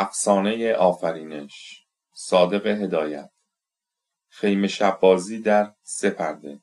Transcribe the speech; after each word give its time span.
افسانه 0.00 0.74
آفرینش 0.74 1.86
صادق 2.12 2.66
هدایت. 2.66 3.30
خیمه 4.28 4.68
شبازی 4.68 5.42
در 5.42 5.72
سه 5.82 6.10
پرده. 6.10 6.60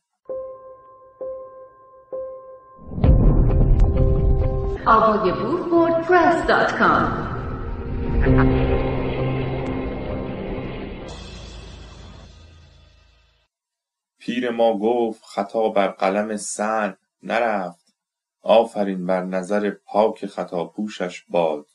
پیر 14.19 14.49
ما 14.49 14.79
گفت 14.79 15.23
خطا 15.25 15.69
بر 15.69 15.87
قلم 15.87 16.37
سعد 16.37 16.97
نرفت. 17.23 17.95
آفرین 18.41 19.05
بر 19.05 19.23
نظر 19.23 19.69
پاک 19.69 20.25
خطاپوشش 20.25 21.25
باد. 21.29 21.74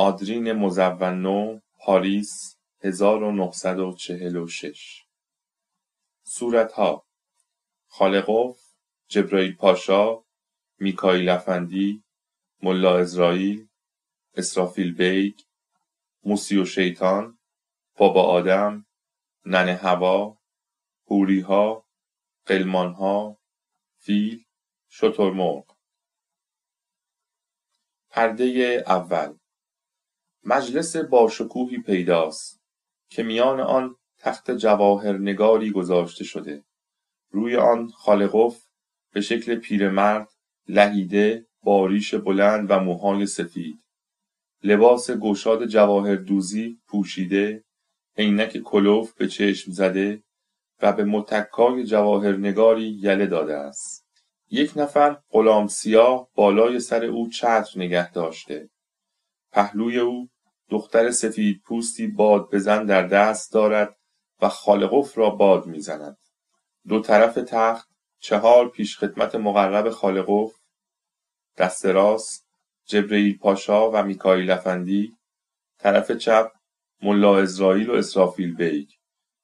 آدرین 0.00 0.52
مزون 0.52 1.62
پاریس 1.78 2.56
1946 2.80 5.06
صورتها 6.22 7.06
خالقوف 7.88 8.60
جبرائیل 9.08 9.56
پاشا 9.56 10.24
میکائیل 10.78 11.28
افندی 11.28 12.04
ملا 12.62 12.98
عزرائیل 12.98 13.68
اسرافیل 14.34 14.94
بیگ 14.94 15.40
موسی 16.24 16.56
و 16.56 16.64
شیطان 16.64 17.38
بابا 17.96 18.22
آدم 18.22 18.86
ننه 19.46 19.74
حوا 19.74 20.38
حوریها 21.04 21.86
قلمانها 22.46 23.38
فیل 23.98 24.44
شترمرغ. 24.88 25.76
پرده 28.10 28.84
اول 28.86 29.39
مجلس 30.44 30.96
باشکوهی 30.96 31.78
پیداست 31.78 32.60
که 33.10 33.22
میان 33.22 33.60
آن 33.60 33.96
تخت 34.18 34.50
نگاری 35.04 35.70
گذاشته 35.70 36.24
شده. 36.24 36.64
روی 37.30 37.56
آن 37.56 37.88
خالقف 37.88 38.64
به 39.12 39.20
شکل 39.20 39.54
پیرمرد 39.54 40.28
لهیده 40.68 41.46
با 41.62 41.86
ریش 41.86 42.14
بلند 42.14 42.70
و 42.70 42.80
موهای 42.80 43.26
سفید. 43.26 43.84
لباس 44.62 45.10
گشاد 45.10 45.66
جواهر 45.66 46.16
دوزی 46.16 46.78
پوشیده 46.86 47.64
عینک 48.16 48.58
کلوف 48.58 49.14
به 49.14 49.28
چشم 49.28 49.72
زده 49.72 50.22
و 50.82 50.92
به 50.92 51.04
متکای 51.04 51.84
جواهرنگاری 51.84 52.98
یله 53.02 53.26
داده 53.26 53.54
است. 53.56 54.06
یک 54.50 54.72
نفر 54.76 55.18
غلام 55.30 55.68
سیاه 55.68 56.28
بالای 56.34 56.80
سر 56.80 57.04
او 57.04 57.28
چتر 57.28 57.70
نگه 57.76 58.12
داشته. 58.12 58.70
پهلوی 59.52 59.98
او 59.98 60.28
دختر 60.68 61.10
سفید 61.10 61.62
پوستی 61.64 62.06
باد 62.06 62.50
بزن 62.50 62.84
در 62.84 63.06
دست 63.06 63.52
دارد 63.52 63.96
و 64.42 64.48
خالقف 64.48 65.18
را 65.18 65.30
باد 65.30 65.66
می‌زند. 65.66 66.18
دو 66.88 67.00
طرف 67.00 67.34
تخت 67.34 67.88
چهار 68.18 68.68
پیشخدمت 68.68 69.34
مقرب 69.34 69.90
خالقف 69.90 70.52
دست 71.56 71.86
راست 71.86 72.46
جبرئیل 72.84 73.38
پاشا 73.38 73.90
و 73.90 74.02
میکائیل 74.02 74.50
افندی 74.50 75.12
طرف 75.78 76.12
چپ 76.12 76.52
ملا 77.02 77.38
عزرائیل 77.38 77.90
و 77.90 77.94
اسرافیل 77.94 78.54
بیگ. 78.54 78.88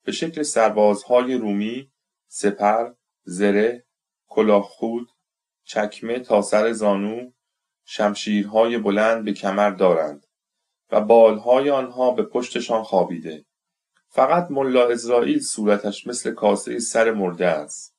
به 0.05 0.12
شکل 0.12 0.43
سربازهای 0.43 1.34
رومی 1.34 1.93
سپر 2.29 2.93
زره 3.25 3.87
کلاه 4.29 4.62
خود 4.62 5.09
چکمه 5.65 6.19
تا 6.19 6.43
سر 6.43 6.73
زانو 6.73 7.31
شمشیرهای 7.89 8.79
بلند 8.79 9.25
به 9.25 9.33
کمر 9.33 9.70
دارند 9.70 10.27
و 10.91 11.01
بالهای 11.01 11.70
آنها 11.70 12.11
به 12.11 12.23
پشتشان 12.23 12.83
خوابیده. 12.83 13.45
فقط 14.09 14.51
ملا 14.51 14.89
عزرائیل 14.89 15.41
صورتش 15.41 16.06
مثل 16.06 16.31
کاسه 16.31 16.78
سر 16.78 17.11
مرده 17.11 17.47
است. 17.47 17.97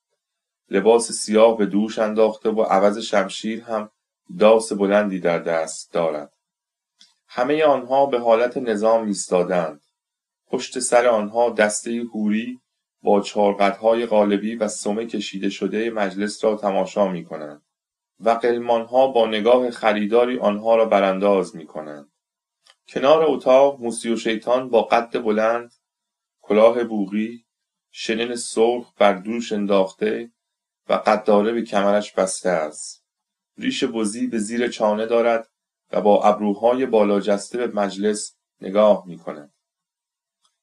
لباس 0.69 1.11
سیاه 1.11 1.57
به 1.57 1.65
دوش 1.65 1.99
انداخته 1.99 2.49
و 2.49 2.61
عوض 2.61 2.97
شمشیر 2.97 3.61
هم 3.61 3.89
داس 4.39 4.73
بلندی 4.73 5.19
در 5.19 5.39
دست 5.39 5.93
دارد. 5.93 6.33
همه 7.27 7.63
آنها 7.63 8.05
به 8.05 8.19
حالت 8.19 8.57
نظام 8.57 9.07
ایستادند. 9.07 9.81
پشت 10.47 10.79
سر 10.79 11.07
آنها 11.07 11.49
دسته 11.49 12.03
هوری 12.13 12.61
با 13.01 13.21
چارقدهای 13.21 14.05
قالبی 14.05 14.55
و 14.55 14.67
سمه 14.67 15.05
کشیده 15.05 15.49
شده 15.49 15.89
مجلس 15.89 16.43
را 16.43 16.55
تماشا 16.55 17.07
می 17.07 17.25
کنند 17.25 17.66
و 18.19 18.29
قلمانها 18.29 19.07
با 19.07 19.27
نگاه 19.27 19.71
خریداری 19.71 20.39
آنها 20.39 20.75
را 20.75 20.85
برانداز 20.85 21.55
می 21.55 21.65
کنند. 21.65 22.11
کنار 22.87 23.23
اتاق 23.23 23.81
موسی 23.81 24.09
و 24.09 24.15
شیطان 24.15 24.69
با 24.69 24.81
قد 24.83 25.23
بلند 25.23 25.73
کلاه 26.41 26.83
بوغی 26.83 27.45
شنن 27.91 28.35
سرخ 28.35 28.93
بر 28.97 29.13
دوش 29.13 29.51
انداخته 29.51 30.31
و 30.89 30.93
قداره 30.93 31.53
به 31.53 31.61
کمرش 31.61 32.13
بسته 32.13 32.49
است 32.49 33.05
ریش 33.57 33.83
بزی 33.83 34.27
به 34.27 34.37
زیر 34.37 34.67
چانه 34.67 35.05
دارد 35.05 35.49
و 35.91 36.01
با 36.01 36.23
ابروهای 36.23 36.85
بالا 36.85 37.19
جسته 37.19 37.57
به 37.57 37.67
مجلس 37.67 38.35
نگاه 38.61 39.03
می 39.07 39.17
کند. 39.17 39.53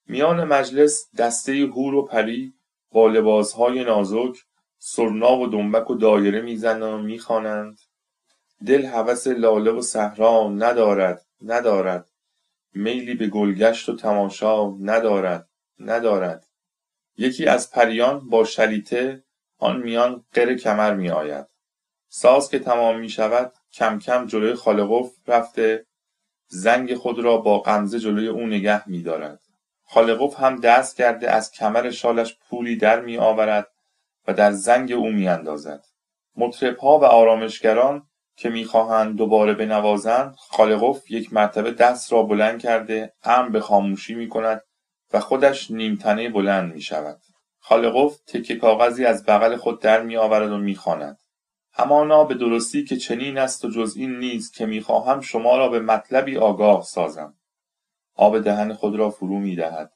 میان 0.06 0.44
مجلس 0.44 1.10
دسته 1.19 1.53
هور 1.53 1.94
و 1.94 2.04
پری 2.04 2.54
با 2.92 3.06
لباسهای 3.06 3.84
نازک 3.84 4.36
سرنا 4.87 5.39
و 5.39 5.47
دنبک 5.47 5.91
و 5.91 5.95
دایره 5.95 6.41
می‌زنند 6.41 6.83
و 6.83 6.99
می‌خوانند. 6.99 7.81
دل 8.67 8.84
هوس 8.84 9.27
لاله 9.27 9.71
و 9.71 9.83
صحرا 9.83 10.49
ندارد 10.49 11.27
ندارد. 11.43 12.09
میلی 12.75 13.15
به 13.15 13.27
گلگشت 13.27 13.89
و 13.89 13.97
تماشا 13.97 14.71
ندارد 14.71 15.49
ندارد. 15.78 16.47
یکی 17.17 17.47
از 17.47 17.71
پریان 17.71 18.28
با 18.28 18.45
شلیته 18.45 19.25
آن 19.59 19.83
میان 19.83 20.25
قر 20.33 20.55
کمر 20.55 20.95
می 20.95 21.11
آید. 21.11 21.47
ساز 22.09 22.51
که 22.51 22.59
تمام 22.59 23.01
می 23.01 23.09
شود 23.09 23.53
کم 23.72 23.99
کم 23.99 24.27
جلوی 24.27 24.55
خالقف 24.55 25.11
رفته. 25.27 25.87
زنگ 26.49 26.95
خود 26.95 27.19
را 27.19 27.37
با 27.37 27.59
غمزه 27.59 27.99
جلوی 27.99 28.28
او 28.28 28.47
نگه 28.47 28.89
می 28.89 29.03
دارد. 29.03 29.41
خالقف 29.84 30.41
هم 30.41 30.61
دست 30.61 30.97
کرده 30.97 31.31
از 31.31 31.53
کمر 31.53 31.91
شالش 31.91 32.39
پولی 32.49 32.77
در 32.77 33.01
می 33.01 33.16
آورد 33.19 33.73
و 34.26 34.32
در 34.32 34.52
زنگ 34.52 34.92
او 34.92 35.10
می 35.10 35.28
اندازد. 35.28 35.84
ها 36.80 36.98
و 36.98 37.04
آرامشگران 37.04 38.06
که 38.36 38.48
می‌خواهند 38.48 39.16
دوباره 39.16 39.54
بنوازند 39.54 40.34
خالقف 40.38 41.10
یک 41.10 41.32
مرتبه 41.32 41.70
دست 41.70 42.12
را 42.12 42.22
بلند 42.22 42.60
کرده 42.60 43.12
امر 43.24 43.48
به 43.48 43.60
خاموشی 43.60 44.14
می 44.14 44.28
کند 44.28 44.62
و 45.12 45.20
خودش 45.20 45.70
نیمتنه 45.70 46.28
بلند 46.28 46.74
می 46.74 46.80
شود. 46.80 47.20
خالقف 47.58 48.18
تکه 48.26 48.56
کاغذی 48.56 49.04
از 49.04 49.26
بغل 49.26 49.56
خود 49.56 49.80
در 49.80 50.02
می 50.02 50.16
آورد 50.16 50.52
و 50.52 50.58
می 50.58 50.74
خواند. 50.74 51.18
همانا 51.72 52.24
به 52.24 52.34
درستی 52.34 52.84
که 52.84 52.96
چنین 52.96 53.38
است 53.38 53.64
و 53.64 53.70
جز 53.70 53.94
این 53.96 54.18
نیست 54.18 54.54
که 54.54 54.66
می‌خواهم 54.66 55.20
شما 55.20 55.56
را 55.56 55.68
به 55.68 55.80
مطلبی 55.80 56.36
آگاه 56.36 56.82
سازم. 56.82 57.34
آب 58.14 58.41
دهن 58.41 58.72
خود 58.72 58.96
را 58.96 59.10
فرو 59.10 59.38
می 59.38 59.56
دهد. 59.56 59.92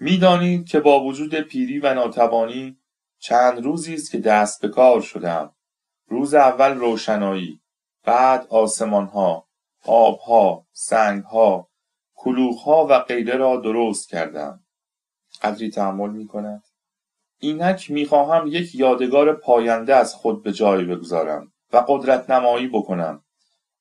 می‌دانید 0.00 0.68
که 0.68 0.80
با 0.80 1.00
وجود 1.00 1.34
پیری 1.34 1.78
و 1.78 1.94
ناتوانی 1.94 2.78
چند 3.18 3.64
روزی 3.64 3.94
است 3.94 4.10
که 4.10 4.18
دست 4.18 4.62
به 4.62 4.68
کار 4.68 5.00
شدم. 5.00 5.54
روز 6.08 6.34
اول 6.34 6.74
روشنایی، 6.74 7.60
بعد 8.04 8.46
آسمانها، 8.50 9.48
آبها، 9.84 10.66
سنگها، 10.72 11.68
کلوخها 12.14 12.86
و 12.90 12.98
غیره 12.98 13.36
را 13.36 13.56
درست 13.56 14.08
کردم. 14.08 14.64
قدری 15.42 15.70
تحمل 15.70 16.10
می 16.10 16.26
کند. 16.26 16.62
اینک 17.40 17.90
می‌خواهم 17.90 18.46
یک 18.46 18.74
یادگار 18.74 19.32
پاینده 19.32 19.94
از 19.94 20.14
خود 20.14 20.42
به 20.42 20.52
جای 20.52 20.84
بگذارم 20.84 21.52
و 21.72 21.84
قدرت 21.88 22.30
نمایی 22.30 22.68
بکنم 22.68 23.24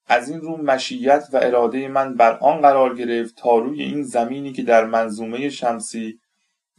از 0.07 0.29
این 0.29 0.41
رو 0.41 0.57
مشیت 0.57 1.27
و 1.33 1.37
اراده 1.41 1.87
من 1.87 2.15
بر 2.15 2.37
آن 2.37 2.61
قرار 2.61 2.95
گرفت 2.95 3.37
تا 3.37 3.57
روی 3.57 3.83
این 3.83 4.03
زمینی 4.03 4.53
که 4.53 4.63
در 4.63 4.85
منظومه 4.85 5.49
شمسی 5.49 6.19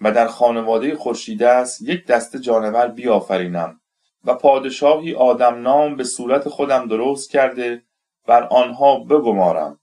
و 0.01 0.13
در 0.13 0.27
خانواده 0.27 0.97
خورشیده 0.97 1.49
است 1.49 1.83
یک 1.83 2.07
دسته 2.07 2.39
جانور 2.39 2.89
بیافرینم 2.89 3.81
و 4.25 4.35
پادشاهی 4.35 5.15
آدم 5.15 5.63
نام 5.63 5.97
به 5.97 6.05
صورت 6.05 6.49
خودم 6.49 6.87
درست 6.87 7.31
کرده 7.31 7.83
بر 8.27 8.43
آنها 8.45 8.99
بگمارم 8.99 9.81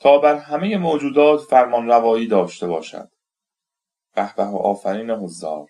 تا 0.00 0.18
بر 0.18 0.34
همه 0.34 0.76
موجودات 0.76 1.40
فرمان 1.40 1.86
روایی 1.86 2.26
داشته 2.26 2.66
باشد. 2.66 3.08
به 4.14 4.34
به 4.36 4.44
و 4.44 4.56
آفرین 4.56 5.10
حضار 5.10 5.68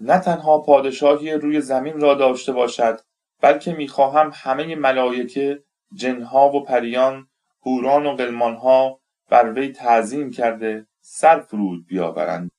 نه 0.00 0.18
تنها 0.18 0.58
پادشاهی 0.58 1.32
روی 1.32 1.60
زمین 1.60 2.00
را 2.00 2.14
داشته 2.14 2.52
باشد 2.52 3.00
بلکه 3.40 3.72
می‌خواهم 3.72 4.30
همه 4.34 4.74
ملائکه 4.74 5.64
جنها 5.94 6.50
و 6.50 6.64
پریان 6.64 7.28
هوران 7.66 8.06
و 8.06 8.16
قلمانها 8.16 9.00
بر 9.30 9.52
وی 9.52 9.72
تعظیم 9.72 10.30
کرده 10.30 10.86
سر 11.10 11.40
فرود 11.40 11.86
بیاورند. 11.86 12.50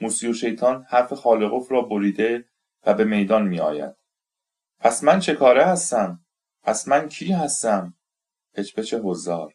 موسی 0.00 0.28
و 0.28 0.32
شیطان 0.32 0.86
حرف 0.88 1.12
خالقف 1.12 1.72
را 1.72 1.82
بریده 1.82 2.44
و 2.86 2.94
به 2.94 3.04
میدان 3.04 3.48
میآید. 3.48 3.94
پس 4.78 5.04
من 5.04 5.20
چه 5.20 5.34
کاره 5.34 5.64
هستم؟ 5.64 6.24
پس 6.62 6.88
من 6.88 7.08
کی 7.08 7.32
هستم؟ 7.32 7.94
پچ 8.54 8.74
پچ 8.74 8.94
حضار 8.94 9.54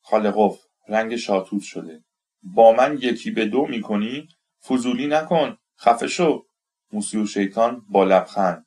خالقف 0.00 0.60
رنگ 0.88 1.16
شاتوت 1.16 1.62
شده. 1.62 2.04
با 2.42 2.72
من 2.72 2.98
یکی 3.02 3.30
به 3.30 3.44
دو 3.44 3.66
می‌کنی؟ 3.66 4.28
فضولی 4.68 5.06
نکن. 5.06 5.56
خفه 5.78 6.06
شو. 6.06 6.46
موسی 6.92 7.18
و 7.18 7.26
شیطان 7.26 7.86
با 7.88 8.04
لبخند. 8.04 8.66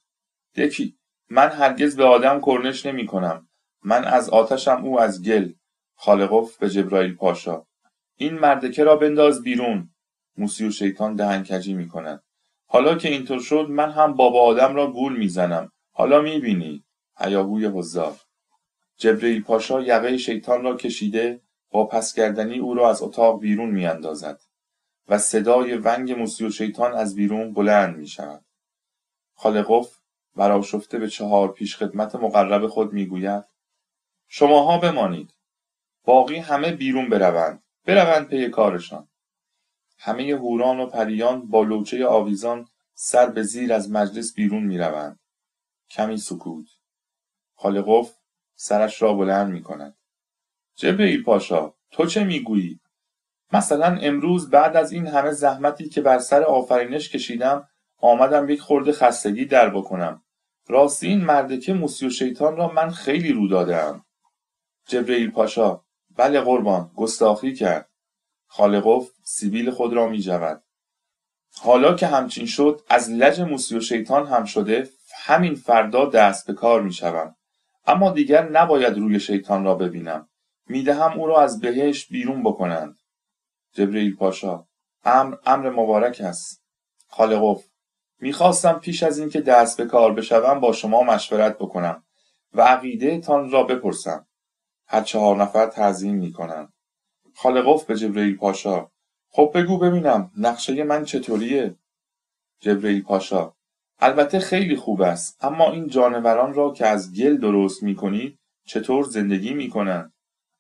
یکی 0.56 0.98
من 1.30 1.50
هرگز 1.50 1.96
به 1.96 2.04
آدم 2.04 2.42
کرنش 2.42 2.86
نمی 2.86 3.06
کنم 3.06 3.50
من 3.84 4.06
از 4.06 4.30
آتشم 4.30 4.86
او 4.86 5.00
از 5.00 5.24
گل. 5.24 5.54
خالقف 5.96 6.58
به 6.58 6.70
جبرائیل 6.70 7.16
پاشا. 7.16 7.66
این 8.16 8.34
مردکه 8.34 8.84
را 8.84 8.96
بنداز 8.96 9.44
بیرون. 9.44 9.90
موسی 10.38 10.68
و 10.68 10.72
شیطان 10.72 11.16
دهنکجی 11.16 11.74
می 11.74 11.88
کند 11.88 12.24
حالا 12.66 12.96
که 12.96 13.10
اینطور 13.10 13.40
شد 13.40 13.68
من 13.70 13.92
هم 13.92 14.14
بابا 14.14 14.42
آدم 14.42 14.76
را 14.76 14.92
گول 14.92 15.18
می‌زنم. 15.18 15.72
حالا 15.92 16.22
می‌بینی. 16.22 16.84
هیاهوی 17.18 17.66
حضار. 17.66 18.16
جبرئیل 18.98 19.44
پاشا 19.44 19.82
یقه 19.82 20.18
شیطان 20.18 20.64
را 20.64 20.78
کشیده 20.78 21.42
با 21.72 21.86
پسگردنی 21.86 22.60
او 22.60 22.74
را 22.74 22.90
از 22.90 23.02
اتاق 23.02 23.40
بیرون 23.40 23.70
میاندازد 23.70 24.42
و 25.08 25.18
صدای 25.18 25.78
ونگ 25.78 26.12
موسی 26.12 26.46
و 26.46 26.50
شیطان 26.50 26.94
از 26.94 27.16
بیرون 27.16 27.54
بلند 27.54 27.98
می 27.98 28.08
شود. 28.08 28.46
خالقف 29.36 30.00
براشفته 30.36 31.00
به 31.00 31.08
چهار 31.08 31.52
پیش 31.52 31.78
خدمت 31.78 32.16
مقرب 32.16 32.68
خود 32.68 32.94
می‌گوید 32.94 33.44
شماها 34.28 34.78
بمانید. 34.78 35.34
باقی 36.04 36.38
همه 36.38 36.72
بیرون 36.72 37.10
بروند. 37.10 37.63
بروند 37.86 38.28
پی 38.28 38.50
کارشان. 38.50 39.08
همه 39.98 40.24
هوران 40.24 40.80
و 40.80 40.86
پریان 40.86 41.48
با 41.48 41.64
لوچه 41.64 42.06
آویزان 42.06 42.68
سر 42.94 43.30
به 43.30 43.44
زیر 43.44 43.74
از 43.74 43.92
مجلس 43.92 44.34
بیرون 44.34 44.64
می‌روند. 44.64 45.20
کمی 45.90 46.18
سکوت. 46.18 46.66
خالقف 47.56 48.16
سرش 48.56 49.02
را 49.02 49.14
بلند 49.14 49.52
می 49.52 49.64
کند 49.64 49.98
جبرئیل 50.76 51.24
پاشا 51.24 51.74
تو 51.92 52.06
چه 52.06 52.24
می‌گویی؟ 52.24 52.80
مثلا 53.54 53.98
امروز 54.02 54.50
بعد 54.50 54.78
از 54.78 54.92
این 54.92 55.08
همه 55.08 55.32
زحمتی 55.32 55.90
که 55.90 56.02
بر 56.02 56.20
سر 56.20 56.44
آفرینش 56.44 57.10
کشیدم 57.10 57.70
آمدم 57.98 58.50
یک 58.50 58.62
خورده 58.62 58.92
خستگی 58.92 59.46
در 59.46 59.70
بکنم. 59.70 60.24
راستی 60.68 61.08
این 61.08 61.26
مردکه 61.26 61.74
موسی 61.74 62.08
و 62.08 62.10
شیطان 62.10 62.58
را 62.58 62.68
من 62.68 62.90
خیلی 62.90 63.32
رو 63.34 63.48
دادم 63.48 64.06
جبرئیل 64.88 65.32
پاشا 65.32 65.83
بله 66.18 66.42
قربان 66.42 66.92
گستاخی 66.96 67.54
کرد. 67.54 67.90
خالقف 68.48 69.10
سیبیل 69.24 69.72
خود 69.72 69.94
را 69.94 70.08
می 70.08 70.20
جود. 70.20 70.64
حالا 71.62 71.94
که 71.94 72.08
همچین 72.08 72.46
شد 72.46 72.82
از 72.90 73.10
لج 73.10 73.42
موسی 73.42 73.78
و 73.78 73.80
شیطان 73.80 74.28
هم 74.28 74.46
شده 74.46 74.90
همین 75.26 75.56
فردا 75.56 76.06
دست 76.06 76.48
به 76.48 76.54
کار 76.54 76.82
می 76.82 76.94
شوم. 76.94 77.36
اما 77.86 78.12
دیگر 78.12 78.50
نباید 78.50 78.98
روی 78.98 79.20
شیطان 79.20 79.64
را 79.64 79.76
ببینم. 79.76 80.30
می‌دهم 80.68 81.20
او 81.20 81.28
را 81.28 81.42
از 81.42 81.60
بهشت 81.60 82.10
بیرون 82.10 82.44
بکنند. 82.44 82.98
جبرئیل 83.74 84.16
پاشا 84.16 84.66
امر 85.06 85.36
امر 85.46 85.70
مبارک 85.70 86.22
است. 86.22 86.64
خالقف 87.08 87.64
می‌خواستم 88.20 88.74
پیش 88.74 89.04
از 89.04 89.20
اینکه 89.20 89.42
دست 89.42 89.78
به 89.78 89.86
کار 89.86 90.14
بشوم 90.14 90.60
با 90.60 90.74
شما 90.74 91.04
مشورت 91.04 91.58
بکنم 91.58 92.04
و 92.54 92.62
عقیده 92.62 93.20
تان 93.20 93.52
را 93.52 93.64
بپرسم. 93.64 94.28
هر 94.94 95.02
چهار 95.02 95.38
نفر 95.38 95.66
تعظیم 95.66 96.16
می‌کنند 96.16 96.74
خالقف 97.36 97.86
به 97.86 97.96
جبرئیل 97.96 98.38
پاشا. 98.38 98.88
خب 99.30 99.52
بگو 99.56 99.78
ببینم 99.78 100.32
نقشه 100.38 100.84
من 100.84 101.06
چطوریه؟ 101.06 101.76
جبرئیل 102.60 103.04
پاشا. 103.04 103.54
البته 104.00 104.40
خیلی 104.40 104.76
خوب 104.76 105.02
است 105.02 105.44
اما 105.44 105.72
این 105.72 105.88
جانوران 105.88 106.54
را 106.54 106.74
که 106.74 106.88
از 106.88 107.14
گل 107.14 107.38
درست 107.38 107.84
می‌کنید 107.84 108.40
چطور 108.66 109.04
زندگی 109.04 109.54
می‌کنند 109.54 110.14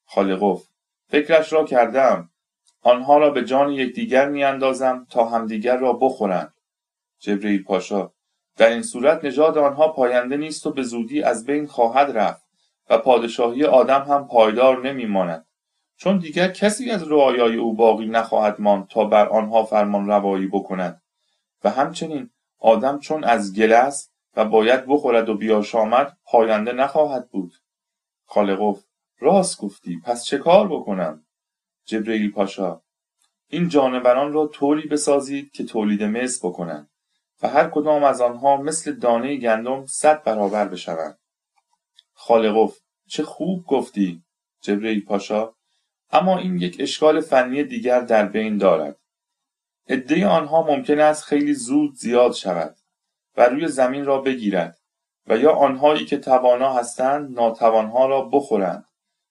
خالقف 0.06 0.68
فکرش 1.08 1.54
را 1.54 1.66
کردم. 1.66 2.30
آنها 2.82 3.18
را 3.18 3.30
به 3.30 3.46
جان 3.46 3.72
یکدیگر 3.72 4.30
میاندازم 4.30 5.08
تا 5.10 5.26
همدیگر 5.26 5.78
را 5.78 5.94
بخورند. 5.94 6.54
جبرئیل 7.20 7.64
پاشا. 7.64 8.12
در 8.58 8.70
این 8.70 8.84
صورت 8.84 9.26
نژاد 9.26 9.58
آنها 9.58 9.88
پاینده 9.88 10.38
نیست 10.38 10.68
و 10.68 10.72
به 10.72 10.84
زودی 10.84 11.24
از 11.24 11.46
بین 11.46 11.68
خواهد 11.68 12.18
رفت. 12.18 12.43
و 12.90 12.98
پادشاهی 12.98 13.66
آدم 13.66 14.02
هم 14.02 14.28
پایدار 14.28 14.88
نمیماند. 14.88 15.46
چون 15.98 16.18
دیگر 16.18 16.48
کسی 16.48 16.92
از 16.92 17.12
رعایای 17.12 17.56
او 17.56 17.76
باقی 17.76 18.06
نخواهد 18.06 18.62
ماند 18.62 18.88
تا 18.88 19.04
بر 19.04 19.30
آنها 19.30 19.64
فرمان 19.64 20.08
روایی 20.08 20.48
بکند. 20.48 21.02
و 21.64 21.70
همچنین 21.70 22.30
آدم 22.60 23.00
چون 23.00 23.24
از 23.24 23.56
گل 23.56 23.74
است 23.74 24.14
و 24.36 24.46
باید 24.46 24.86
بخورد 24.88 25.30
و 25.30 25.38
بیاشامد 25.38 26.18
پاینده 26.26 26.72
نخواهد 26.72 27.30
بود. 27.30 27.54
خالقف 28.26 28.84
راست 29.20 29.62
گفتی 29.62 30.02
پس 30.06 30.26
چه 30.26 30.38
کار 30.38 30.68
بکنم؟ 30.68 31.26
جبرئیل 31.86 32.32
پاشا 32.32 32.82
این 33.48 33.70
جانوران 33.70 34.34
را 34.34 34.48
طوری 34.48 34.88
بسازید 34.88 35.52
که 35.52 35.64
تولید 35.64 36.04
مثل 36.04 36.48
بکنند 36.48 36.90
و 37.42 37.48
هر 37.48 37.70
کدام 37.70 38.04
از 38.04 38.22
آنها 38.22 38.58
مثل 38.58 38.92
دانه 38.92 39.38
گندم 39.38 39.86
صد 39.86 40.24
برابر 40.24 40.68
بشوند. 40.68 41.18
خالقف 42.26 42.80
چه 43.08 43.24
خوب 43.24 43.66
گفتی 43.66 44.24
جبرئیل 44.62 45.06
پاشا. 45.06 45.54
اما 46.12 46.38
این 46.38 46.58
یک 46.58 46.78
اشکال 46.80 47.22
فنی 47.22 47.64
دیگر 47.64 48.00
در 48.00 48.26
بین 48.26 48.58
دارد. 48.58 49.00
عده 49.90 50.28
آنها 50.28 50.64
ممکن 50.64 51.00
است 51.00 51.24
خیلی 51.24 51.54
زود 51.54 51.96
زیاد 51.96 52.34
شود 52.34 52.76
و 53.38 53.50
روی 53.50 53.68
زمین 53.68 54.06
را 54.06 54.22
بگیرد 54.22 54.80
و 55.28 55.38
یا 55.38 55.52
آنهایی 55.52 56.06
که 56.06 56.18
توانا 56.18 56.74
هستند 56.74 57.36
ناتوانها 57.36 58.06
را 58.06 58.22
بخورند 58.22 58.86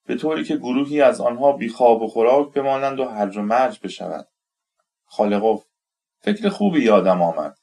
به 0.07 0.17
طوری 0.17 0.45
که 0.45 0.57
گروهی 0.57 1.01
از 1.01 1.21
آنها 1.21 1.53
بیخواب 1.53 2.03
و 2.03 2.09
خوراک 2.09 2.53
بمانند 2.53 3.01
و 3.01 3.05
هرج 3.05 3.37
و 3.37 3.43
مرج 3.43 3.81
بشود 3.81 4.29
خالقف 5.05 5.65
فکر 6.21 6.49
خوبی 6.49 6.85
یادم 6.85 7.23
آمد. 7.23 7.59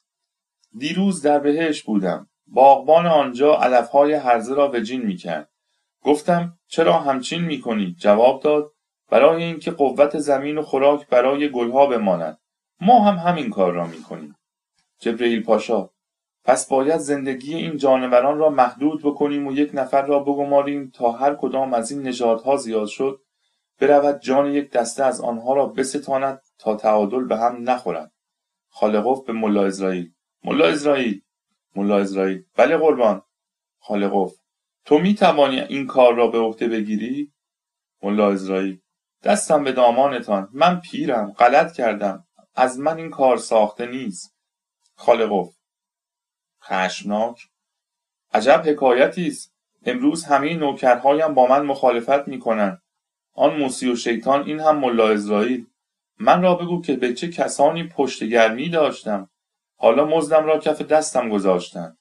دیروز 0.77 1.21
در 1.21 1.39
بهش 1.39 1.83
بودم. 1.83 2.28
باغبان 2.51 3.07
آنجا 3.07 3.56
علفهای 3.56 4.13
هرزه 4.13 4.56
را 4.56 4.72
وجین 4.74 5.01
می‌کرد. 5.01 5.50
گفتم 6.04 6.57
چرا 6.68 6.94
همچین 6.94 7.42
می‌کنی؟ 7.42 7.96
جواب 8.00 8.42
داد 8.42 8.72
برای 9.10 9.44
اینکه 9.44 9.72
قوت 9.72 10.18
زمین 10.18 10.57
و 10.57 10.62
خوراک 10.62 11.07
برای 11.07 11.50
گلها 11.50 11.86
بماند. 11.86 12.40
ما 12.81 13.04
هم 13.04 13.30
همین 13.30 13.50
کار 13.50 13.74
را 13.74 13.88
می‌کنیم. 13.88 14.36
جبرئیل 15.00 15.44
پاشا 15.44 15.90
پس 16.46 16.68
باید 16.68 16.98
زندگی 16.98 17.56
این 17.56 17.78
جانوران 17.78 18.38
را 18.38 18.50
محدود 18.50 19.01
بکنیم 19.04 19.48
و 19.48 19.51
یک 19.51 19.72
نفر 19.74 20.01
را 20.01 20.19
بگماریم 20.19 20.92
تا 20.96 21.12
هر 21.12 21.36
کدام 21.36 21.74
از 21.74 21.92
این 21.92 22.01
نژادها 22.01 22.57
زیاد 22.57 22.88
شد 22.88 23.22
برود 23.80 24.19
جان 24.19 24.46
یک 24.46 24.72
دسته 24.72 25.03
از 25.03 25.22
آنها 25.22 25.53
را 25.53 25.65
بستاند 25.65 26.41
تا 26.60 26.75
تعادل 26.75 27.24
به 27.24 27.38
هم 27.38 27.70
نخورد. 27.70 28.12
خالقوف 28.70 29.25
به 29.25 29.34
ملا 29.34 29.65
اسرائیل 29.65 30.12
ملا 30.44 30.65
اسرائیل! 30.65 31.22
ملا 31.75 31.97
اسرائیل. 31.97 32.43
بله 32.55 32.77
قربان. 32.77 33.21
خالقوف 33.79 34.35
تو 34.85 34.99
می 34.99 35.15
توانی 35.15 35.59
این 35.59 35.88
کار 35.88 36.15
را 36.15 36.27
به 36.27 36.38
عهده 36.38 36.67
بگیری؟ 36.67 37.33
ملا 38.03 38.31
اسرائیل. 38.31 38.79
دستم 39.23 39.63
به 39.63 39.71
دامانتان. 39.71 40.49
من 40.53 40.79
پیرم. 40.79 41.31
غلط 41.31 41.73
کردم. 41.73 42.27
از 42.55 42.79
من 42.79 42.97
این 42.97 43.09
کار 43.09 43.38
ساخته 43.38 43.85
نیست. 43.85 44.35
خالقوف 44.95 45.55
خشمناک. 46.63 47.49
عجب 48.33 48.63
حکایتی 48.65 49.27
است. 49.27 49.53
امروز 49.85 50.23
همه 50.23 50.53
نوکرهایم 50.53 51.33
با 51.33 51.47
من 51.47 51.65
مخالفت 51.65 52.27
می‌کنند 52.27 52.81
آن 53.33 53.57
موسی 53.57 53.89
و 53.89 53.95
شیطان 53.95 54.43
این 54.43 54.59
هم 54.59 54.79
ملا 54.79 55.09
اسرائیل. 55.09 55.67
من 56.19 56.41
را 56.41 56.55
بگو 56.55 56.81
که 56.81 56.95
به 56.95 57.13
چه 57.13 57.27
کسانی 57.27 57.83
پشت 57.83 58.23
گرمی 58.23 58.69
داشتم. 58.69 59.29
حالا 59.81 60.05
مزدم 60.05 60.45
را 60.45 60.59
کف 60.59 60.81
دستم 60.81 61.29
گذاشتند. 61.29 61.98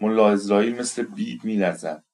ملا 0.00 0.30
اسرائیل 0.30 0.78
مثل 0.78 1.02
بید 1.02 1.44
میلرزد. 1.44 2.04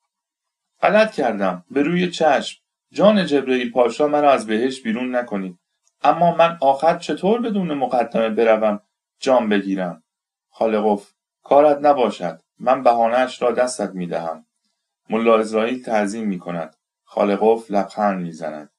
غلط 0.82 1.12
کردم. 1.12 1.64
به 1.70 1.82
روی 1.82 2.10
چشم. 2.10 2.62
جان 2.92 3.26
جبرئیل 3.26 3.72
پاشا 3.72 4.08
مرا 4.08 4.32
از 4.32 4.46
بهش 4.46 4.80
بیرون 4.80 5.16
نکنید. 5.16 5.58
اما 6.02 6.36
من 6.36 6.58
آخر 6.60 6.98
چطور 6.98 7.40
بدون 7.40 7.74
مقدمه 7.74 8.30
بروم؟ 8.30 8.80
جام 9.20 9.48
بگیرم. 9.48 10.02
خالقف 10.50 11.12
کارت 11.42 11.78
نباشد. 11.82 12.40
من 12.58 12.82
بهانهاش 12.82 13.42
را 13.42 13.52
دستت 13.52 13.90
می‌دهم. 13.90 14.46
ملا 15.10 15.38
اسرائیل 15.38 15.82
تعظیم 15.82 16.28
می 16.28 16.38
کند 16.38 16.76
خالقوف 17.04 17.70
لبخند 17.70 18.20
می‌زند. 18.22 18.70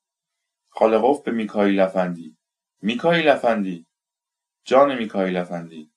خالقوف 0.70 1.22
به 1.24 1.32
میکائیل 1.32 1.80
افندی. 1.80 2.38
میکائیل 2.82 3.30
افندی. 3.30 3.86
جان 4.64 4.96
میکائیل 4.96 5.38
افندی. 5.38 5.89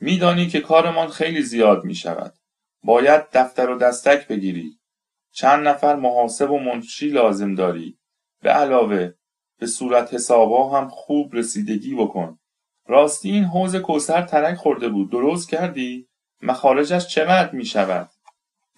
میدانی 0.00 0.46
که 0.46 0.60
کارمان 0.60 1.08
خیلی 1.08 1.42
زیاد 1.42 1.84
می 1.84 1.94
شود 1.94 2.34
باید 2.82 3.22
دفتر 3.32 3.70
و 3.70 3.78
دستک 3.78 4.28
بگیری. 4.28 4.78
چند 5.32 5.68
نفر 5.68 5.96
محاسب 5.96 6.50
و 6.50 6.58
منشی 6.58 7.08
لازم 7.08 7.54
داری. 7.54 7.98
به 8.42 8.50
علاوه 8.50 9.12
به 9.58 9.66
صورت 9.66 10.14
حسابا 10.14 10.78
هم 10.78 10.88
خوب 10.88 11.34
رسیدگی 11.34 11.94
بکن. 11.94 12.38
راستی 12.86 13.30
این 13.30 13.44
حوز 13.44 13.76
کوسر 13.76 14.22
ترک 14.22 14.56
خورده 14.56 14.88
بود. 14.88 15.10
درست 15.10 15.48
کردی؟ 15.50 16.08
مخارجش 16.42 17.06
چقدر 17.06 17.52
می 17.52 17.64
شود 17.64 18.10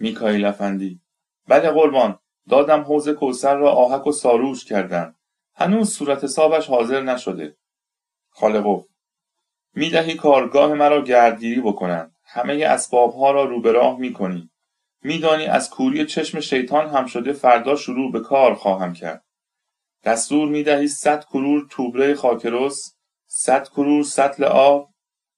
میکائیل 0.00 0.44
افندی. 0.44 1.00
بله 1.48 1.70
قربان. 1.70 2.18
دادم 2.48 2.80
حوز 2.80 3.08
کوسر 3.08 3.56
را 3.56 3.72
آهک 3.72 4.06
و 4.06 4.12
ساروش 4.12 4.64
کردن. 4.64 5.14
هنوز 5.54 5.94
صورت 5.94 6.24
حسابش 6.24 6.66
حاضر 6.66 7.00
نشده. 7.00 7.56
خالقوف 8.30 8.87
می‌دهی 9.74 10.14
کارگاه 10.14 10.74
مرا 10.74 11.02
گردگیری 11.02 11.60
بکنند 11.60 12.16
همه 12.24 12.64
اسبابها 12.64 13.30
را 13.30 13.44
رو 13.44 13.60
به 13.60 13.72
راه 13.72 13.98
می‌کنی 13.98 14.50
میدانی 15.02 15.46
از 15.46 15.70
کوری 15.70 16.06
چشم 16.06 16.40
شیطان 16.40 16.88
هم 16.88 17.06
شده 17.06 17.32
فردا 17.32 17.76
شروع 17.76 18.12
به 18.12 18.20
کار 18.20 18.54
خواهم 18.54 18.92
کرد 18.92 19.24
دستور 20.04 20.48
می‌دهی 20.48 20.88
صد 20.88 21.24
کرور 21.24 21.66
توبره 21.70 22.14
خاکرس 22.14 22.94
صد 23.26 23.68
کرور 23.68 24.02
سطل 24.02 24.44
آب 24.44 24.90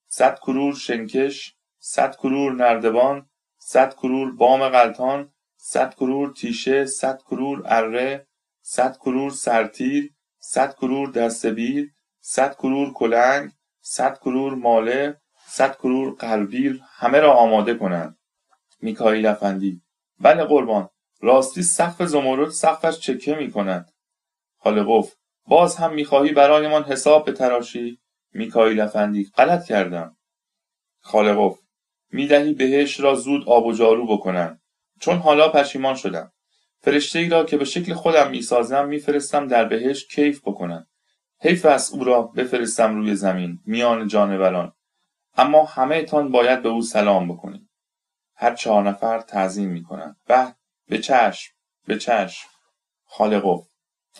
صد 0.07 0.39
کرور 0.39 0.75
شنکش 0.75 1.55
صد 1.79 2.15
کرور 2.15 2.53
نردبان 2.53 3.29
صد 3.57 3.93
کرور 3.93 4.31
بام 4.31 4.69
غلطان 4.69 5.33
صد 5.57 5.93
کرور 5.93 6.33
تیشه 6.33 6.85
صد 6.85 7.21
کرور 7.21 7.63
اره 7.65 8.27
صد 8.61 8.97
کرور 8.97 9.31
سرتیر 9.31 10.13
صد 10.39 10.75
کرور 10.75 11.11
دستبیر 11.11 11.91
صد 12.21 12.55
کرور 12.55 12.93
کلنگ 12.93 13.51
صد 13.81 14.17
کرور 14.17 14.55
ماله 14.55 15.21
صد 15.47 15.75
کرور 15.75 16.15
قلبیر 16.15 16.81
همه 16.83 17.19
را 17.19 17.33
آماده 17.33 17.73
کنند. 17.73 18.17
میکائیل 18.81 19.25
افندی 19.25 19.81
بله 20.19 20.43
قربان 20.43 20.89
راستی 21.21 21.63
سقف 21.63 22.03
زمرد 22.03 22.49
سقفش 22.49 22.99
چکه 22.99 23.35
می‌کند. 23.35 23.91
خالقوف 24.57 25.13
باز 25.47 25.75
هم 25.75 25.93
می‌خواهی 25.93 26.31
برایمان 26.31 26.83
حساب 26.83 27.25
به 27.25 27.31
تراشی 27.31 27.99
میکائیل 28.33 28.79
افندی 28.79 29.31
غلط 29.37 29.65
کردم. 29.65 30.17
خالقوف 31.01 31.59
می‌دهی 32.11 32.53
بهش 32.53 32.99
را 32.99 33.15
زود 33.15 33.49
آب 33.49 33.65
و 33.65 33.73
جارو 33.73 34.07
بکنند. 34.07 34.61
چون 34.99 35.17
حالا 35.17 35.49
پشیمان 35.49 35.95
شدم. 35.95 36.31
فرشته 36.81 37.19
ای 37.19 37.29
را 37.29 37.43
که 37.43 37.57
به 37.57 37.65
شکل 37.65 37.93
خودم 37.93 38.29
می‌سازم 38.29 38.87
میفرستم 38.87 39.47
در 39.47 39.65
بهش 39.65 40.07
کیف 40.07 40.41
بکنند. 40.41 40.87
حیف 41.43 41.65
است 41.65 41.93
او 41.93 42.03
را 42.03 42.21
بفرستم 42.21 42.95
روی 42.95 43.15
زمین 43.15 43.59
میان 43.65 44.07
جانوران. 44.07 44.73
اما 45.37 45.65
همه 45.65 46.03
تان 46.03 46.31
باید 46.31 46.61
به 46.61 46.69
او 46.69 46.81
سلام 46.81 47.33
بکنید. 47.33 47.69
هر 48.35 48.55
چهار 48.55 48.83
نفر 48.83 49.19
تعظیم 49.19 49.69
می‌کنند. 49.69 50.17
به 50.27 50.55
به 50.87 50.97
چشم 50.97 51.53
به 51.87 51.97
چشم. 51.97 52.47
خالقوف 53.05 53.67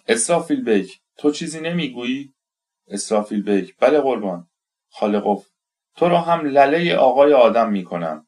اسرافیل 0.07 0.63
بیک 0.63 1.01
تو 1.17 1.31
چیزی 1.31 1.59
نمی‌گویی؟ 1.59 2.33
اسرافیل 2.87 3.43
بیک 3.43 3.75
بله 3.79 4.01
قربان. 4.01 4.49
خالقوف 4.89 5.47
تو 5.95 6.09
را 6.09 6.21
هم 6.21 6.45
لله 6.45 6.95
آقای 6.95 7.33
آدم 7.33 7.71
می‌کنم. 7.71 8.27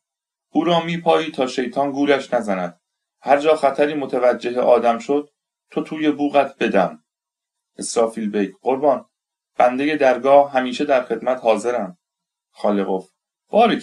او 0.51 0.63
را 0.63 0.79
میپایی 0.79 1.31
تا 1.31 1.47
شیطان 1.47 1.91
گولش 1.91 2.33
نزند. 2.33 2.79
هر 3.21 3.37
جا 3.37 3.55
خطری 3.55 3.93
متوجه 3.93 4.61
آدم 4.61 4.97
شد 4.99 5.29
تو 5.71 5.81
توی 5.83 6.11
بوغت 6.11 6.57
بدم. 6.57 7.02
اسرافیل 7.77 8.29
بیک 8.29 8.53
قربان. 8.61 9.05
بنده 9.57 9.95
درگاه 9.95 10.51
همیشه 10.51 10.85
در 10.85 11.03
خدمت 11.03 11.39
حاضرم. 11.39 11.97
خالقوف 12.51 13.09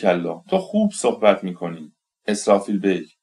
کلا 0.03 0.43
تو 0.51 0.59
خوب 0.59 0.93
صحبت 0.93 1.45
می‌کنی. 1.45 1.93
اسرافیل 2.27 2.79
بیک 2.81 3.17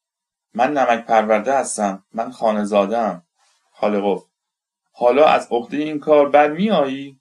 من 0.54 0.72
نمک 0.72 1.04
پرورده 1.06 1.58
هستم. 1.58 2.04
من 2.12 2.30
خانه 2.30 2.64
زادم 2.64 3.26
خالقوف 3.72 4.24
حالا 4.92 5.26
از 5.26 5.48
عهده 5.50 5.76
این 5.76 5.98
کار 5.98 6.28
بر 6.28 6.52
میایی 6.52 7.20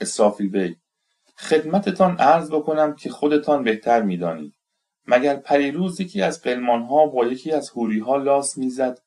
اسرافیل 0.00 0.50
بیک 0.50 0.76
خدمتتان 1.36 2.16
عرض 2.16 2.50
بکنم 2.50 2.94
که 2.94 3.10
خودتان 3.10 3.64
بهتر 3.64 4.02
می‌دانید. 4.02 4.54
مگر 5.06 5.36
پریروز 5.36 6.00
یکی 6.00 6.22
از 6.22 6.42
قلمانها 6.42 7.06
با 7.06 7.26
یکی 7.26 7.52
از 7.52 7.70
ها 8.06 8.16
لاس 8.16 8.58
می‌زد؟ 8.58 8.98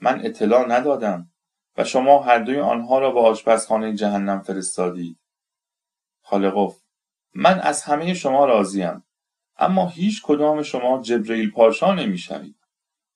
من 0.00 0.26
اطلاع 0.26 0.66
ندادم. 0.68 1.30
و 1.76 1.84
شما 1.84 2.22
هر 2.22 2.38
دوی 2.38 2.60
آنها 2.60 2.98
را 2.98 3.10
به 3.10 3.20
آشپزخانه 3.20 3.94
جهنم 3.94 4.40
فرستادید. 4.40 5.18
خالقوف 6.22 6.80
من 7.34 7.58
از 7.60 7.82
همه 7.82 8.14
شما 8.14 8.44
راضیم 8.44 9.04
اما 9.58 9.88
هیچ 9.88 10.22
کدام 10.22 10.62
شما 10.62 11.02
جبرئیل 11.02 11.50
پاشا 11.50 11.94
نمی‌شوید. 11.94 12.56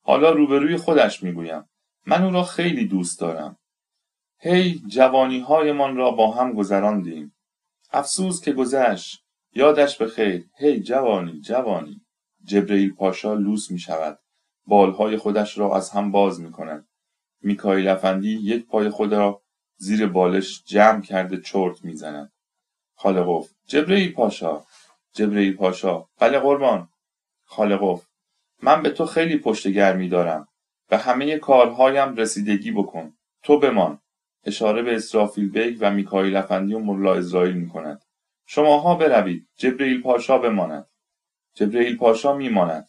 حالا 0.03 0.31
روبروی 0.31 0.77
خودش 0.77 1.23
می‌گویم 1.23 1.69
من 2.07 2.25
او 2.25 2.31
را 2.31 2.43
خیلی 2.43 2.87
دوست 2.87 3.21
دارم. 3.21 3.57
هی 4.39 4.83
جوانی 4.89 5.41
هایمان 5.41 5.97
را 5.97 6.11
با 6.11 6.31
هم 6.31 6.53
گذراندیم. 6.53 7.37
افسوس 7.93 8.45
که 8.45 8.53
گذشت. 8.53 9.25
یادش 9.53 9.97
به 9.97 10.07
خیر. 10.07 10.49
هی 10.59 10.81
جوانی 10.81 11.41
جوانی. 11.41 12.07
جبرئیل 12.45 12.95
پاشا 12.95 13.35
لوس 13.35 13.71
می 13.71 13.79
شود 13.79 14.19
بالهای 14.67 15.17
خودش 15.17 15.59
را 15.59 15.77
از 15.77 15.91
هم 15.91 16.13
باز 16.13 16.41
می 16.41 16.53
کند 16.53 16.89
میکایل 17.43 17.89
افندی 17.89 18.31
یک 18.31 18.67
پای 18.67 18.89
خود 18.89 19.13
را 19.13 19.43
زیر 19.77 20.07
بالش 20.07 20.63
جمع 20.65 21.01
کرده 21.01 21.41
چرت 21.41 21.85
می‌زند. 21.85 22.33
خالقوف 22.95 23.51
جبرئیل 23.67 24.13
پاشا. 24.13 24.65
جبرئیل 25.13 25.57
پاشا. 25.57 26.05
بله 26.19 26.39
قربان. 26.39 26.89
خالقوف 27.45 28.07
من 28.63 28.83
به 28.83 28.91
تو 28.91 29.07
خیلی 29.07 29.39
پشت 29.39 29.69
گرمی 29.69 30.09
دارم. 30.09 30.49
به 30.89 30.99
همه 30.99 31.39
کارهایم 31.39 32.17
رسیدگی 32.17 32.71
بکن. 32.71 33.15
تو 33.43 33.59
بمان. 33.59 34.01
اشاره 34.45 34.83
به 34.83 34.95
اسرافیل 34.95 35.51
بیگ 35.51 35.79
و 35.81 35.91
میکائیل 35.91 36.37
افندی 36.37 36.75
و 36.75 36.79
ملا 36.79 37.15
عزرائیل 37.15 37.55
می 37.55 37.69
کند 37.69 38.03
شماها 38.47 38.95
بروید. 38.95 39.49
جبرئیل 39.57 40.03
پاشا 40.03 40.39
بماند. 40.39 40.87
جبرئیل 41.55 41.97
پاشا 41.97 42.37
میماند. 42.37 42.89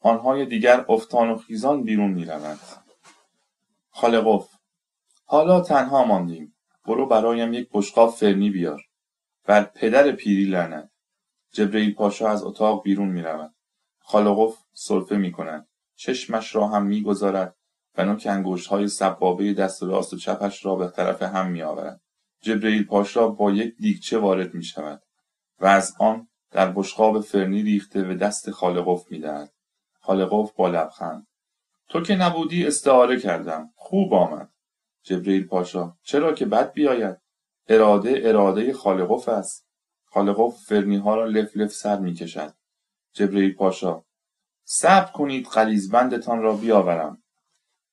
آنهای 0.00 0.46
دیگر 0.46 0.84
افتان 0.88 1.30
و 1.30 1.36
خیزان 1.36 1.82
بیرون 1.82 2.10
می‌روند. 2.10 2.58
خالقوف 4.00 4.48
حالا 5.24 5.60
تنها 5.60 6.04
ماندیم. 6.04 6.56
برو 6.84 7.06
برایم 7.06 7.52
یک 7.52 7.68
بشقاب 7.72 8.10
فرنی 8.10 8.50
بیار. 8.50 8.82
بر 9.44 9.64
پدر 9.64 10.12
پیری 10.12 10.44
لعنت. 10.44 10.90
جبرئیل 11.52 11.94
پاشا 11.94 12.28
از 12.28 12.42
اتاق 12.42 12.82
بیرون 12.82 13.08
می‌رود. 13.08 13.54
خالقوف 13.98 14.58
سرفه 14.72 15.16
می‌کند 15.16 15.68
چشمش 15.96 16.54
را 16.54 16.68
هم 16.68 16.86
می‌گذارد. 16.86 17.56
و 17.96 18.04
نوک 18.04 18.26
های 18.70 18.88
سبابه 18.88 19.52
دست 19.52 19.82
راست 19.82 20.12
و 20.12 20.16
چپش 20.16 20.64
را 20.64 20.74
به 20.74 20.88
طرف 20.88 21.22
هم 21.22 21.50
میآورد. 21.50 22.00
جبرئیل 22.42 22.86
پاشا 22.86 23.28
با 23.28 23.50
یک 23.50 23.76
دیگچه 23.76 24.18
وارد 24.18 24.54
می 24.54 24.64
شود 24.64 25.02
و 25.60 25.66
از 25.66 25.94
آن 25.98 26.28
در 26.50 26.72
بشقاب 26.72 27.20
فرنی 27.20 27.62
ریخته 27.62 28.02
به 28.02 28.14
دست 28.14 28.50
خالقوف 28.50 29.10
می‌دهد. 29.10 29.52
خالقوف 30.00 30.52
با 30.52 30.68
لبخند. 30.68 31.27
تو 31.88 32.00
که 32.00 32.16
نبودی 32.16 32.66
استعاره 32.66 33.20
کردم. 33.20 33.70
خوب 33.74 34.14
آمد. 34.14 34.52
جبرئیل 35.02 35.46
پاشا 35.46 35.96
چرا 36.02 36.32
که 36.32 36.46
بد 36.46 36.72
بیاید؟ 36.72 37.16
اراده 37.68 38.20
اراده 38.24 38.72
خالقوف 38.72 39.28
است. 39.28 39.68
خالقوف 40.04 40.64
فرنی 40.66 40.96
ها 40.96 41.14
را 41.14 41.24
لف 41.24 41.56
لف 41.56 41.72
سر 41.72 41.98
می 41.98 42.14
کشد 42.14 42.54
جبرئیل 43.12 43.54
پاشا 43.54 44.04
صبر 44.64 45.12
کنید 45.12 45.46
قلیزبندتان 45.46 46.42
را 46.42 46.56
بیاورم. 46.56 47.22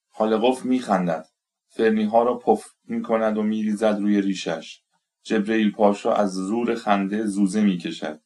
خالقوف 0.10 0.66
میخندد. 0.66 1.28
فرنی 1.68 2.04
ها 2.04 2.24
را 2.24 2.38
پف 2.38 2.66
می 2.84 3.02
کند 3.02 3.38
و 3.38 3.44
میریزد 3.44 3.98
روی 4.00 4.22
ریشش. 4.22 4.82
جبرئیل 5.24 5.72
پاشا 5.72 6.14
از 6.14 6.34
زور 6.34 6.76
خنده 6.76 7.26
زوزه 7.26 7.62
می‌کشد. 7.62 8.22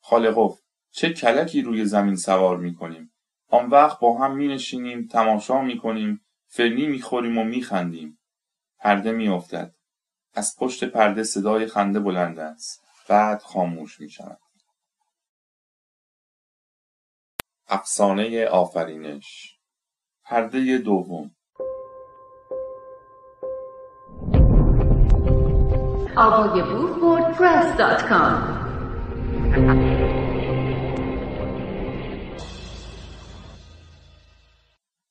خالقوف 0.00 0.60
چه 0.90 1.12
کلکی 1.12 1.62
روی 1.62 1.84
زمین 1.84 2.16
سوار 2.16 2.56
می‌کنیم؟ 2.56 3.09
آن 3.50 3.66
وقت 3.66 4.00
با 4.00 4.18
هم 4.18 4.36
می 4.36 4.48
نشینیم 4.48 5.08
تماشا 5.12 5.60
می 5.62 5.78
کنیم 5.78 6.20
فرنی 6.46 6.86
می 6.86 7.00
خوریم 7.00 7.38
و 7.38 7.44
می 7.44 7.62
خندیم 7.62 8.18
پرده 8.78 9.12
می 9.12 9.28
افتد. 9.28 9.74
از 10.34 10.56
پشت 10.58 10.84
پرده 10.84 11.22
صدای 11.22 11.66
خنده 11.66 12.00
بلند 12.00 12.38
است. 12.38 12.84
بعد 13.08 13.42
خاموش 13.42 14.00
می 14.00 14.10
شود 14.10 14.40
افسانه 17.68 18.46
آفرینش. 18.46 19.58
پرده 20.24 20.78
دوم. 20.78 21.30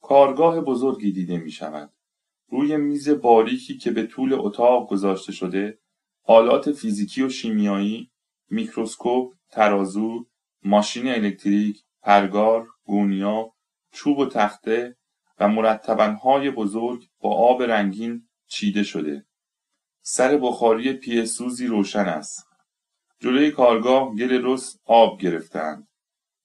کارگاه 0.09 0.61
بزرگی 0.61 1.11
دیده 1.11 1.37
می 1.37 1.51
شود. 1.51 1.93
روی 2.51 2.77
میز 2.77 3.09
باریکی 3.09 3.77
که 3.77 3.91
به 3.91 4.03
طول 4.03 4.33
اتاق 4.33 4.89
گذاشته 4.89 5.31
شده 5.31 5.79
آلات 6.23 6.71
فیزیکی 6.71 7.23
و 7.23 7.29
شیمیایی، 7.29 8.11
میکروسکوپ، 8.49 9.33
ترازو، 9.49 10.27
ماشین 10.63 11.07
الکتریک، 11.07 11.83
پرگار، 12.01 12.67
گونیا، 12.83 13.51
چوب 13.91 14.19
و 14.19 14.25
تخته 14.25 14.97
و 15.39 15.47
مرتبنهای 15.47 16.51
بزرگ 16.51 17.07
با 17.19 17.33
آب 17.33 17.63
رنگین 17.63 18.27
چیده 18.47 18.83
شده. 18.83 19.25
سر 20.01 20.37
بخاری 20.37 20.93
پیه 20.93 21.25
سوزی 21.25 21.67
روشن 21.67 22.05
است. 22.05 22.47
جلوی 23.19 23.51
کارگاه 23.51 24.15
گل 24.15 24.45
رس 24.45 24.79
آب 24.85 25.21
گرفتند. 25.21 25.87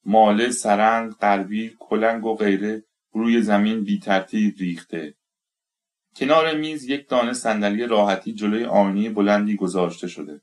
ماله، 0.05 0.51
سرند، 0.51 1.15
غربیل، 1.15 1.77
کلنگ 1.79 2.25
و 2.25 2.35
غیره 2.35 2.85
روی 3.15 3.43
زمین 3.43 3.85
بی 3.85 3.99
ترتیب 3.99 4.55
ریخته. 4.59 5.15
کنار 6.17 6.55
میز 6.55 6.85
یک 6.85 7.09
دانه 7.09 7.33
صندلی 7.33 7.87
راحتی 7.87 8.33
جلوی 8.33 8.65
آینه 8.65 9.11
بلندی 9.11 9.57
گذاشته 9.57 10.09
شده. 10.09 10.41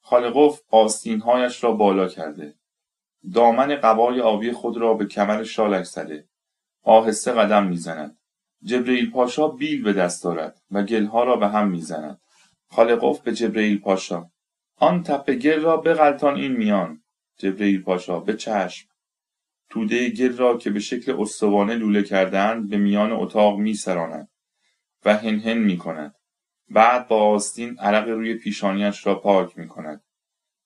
خالقوف 0.00 0.60
آستینهایش 0.70 1.64
را 1.64 1.72
بالا 1.72 2.08
کرده. 2.08 2.54
دامن 3.34 3.76
قبای 3.76 4.20
آبی 4.20 4.52
خود 4.52 4.76
را 4.76 4.94
به 4.94 5.06
کمر 5.06 5.42
شالش 5.44 5.86
زده. 5.86 6.28
آهسته 6.82 7.32
قدم 7.32 7.66
می‌زند. 7.66 8.18
جبرئیل 8.64 9.10
پاشا 9.10 9.48
بیل 9.48 9.82
به 9.82 9.92
دست 9.92 10.24
دارد 10.24 10.62
و 10.70 10.82
گلها 10.82 11.24
را 11.24 11.36
به 11.36 11.48
هم 11.48 11.68
می‌زند. 11.68 12.20
خالقوف 12.68 13.20
به 13.20 13.32
جبرئیل 13.32 13.80
پاشا. 13.80 14.30
آن 14.76 15.02
تپه 15.02 15.34
گل 15.34 15.60
را 15.60 15.76
بغلطان 15.76 16.34
این 16.34 16.52
میان. 16.52 17.02
جبرئیل 17.38 17.82
پاشا 17.82 18.20
به 18.20 18.36
چشم. 18.36 18.88
توده 19.74 20.10
گل 20.10 20.36
را 20.36 20.58
که 20.58 20.70
به 20.70 20.80
شکل 20.80 21.20
استوانه 21.20 21.74
لوله 21.74 22.02
کردهاند 22.02 22.70
به 22.70 22.76
میان 22.76 23.12
اتاق 23.12 23.58
میسراند 23.58 24.28
و 25.04 25.16
هنهن 25.16 25.58
می‌کند. 25.58 26.14
بعد 26.68 27.08
با 27.08 27.22
آستین 27.22 27.78
عرق 27.78 28.08
روی 28.08 28.34
پیشانیش 28.34 29.06
را 29.06 29.14
پاک 29.14 29.58
می‌کند. 29.58 30.04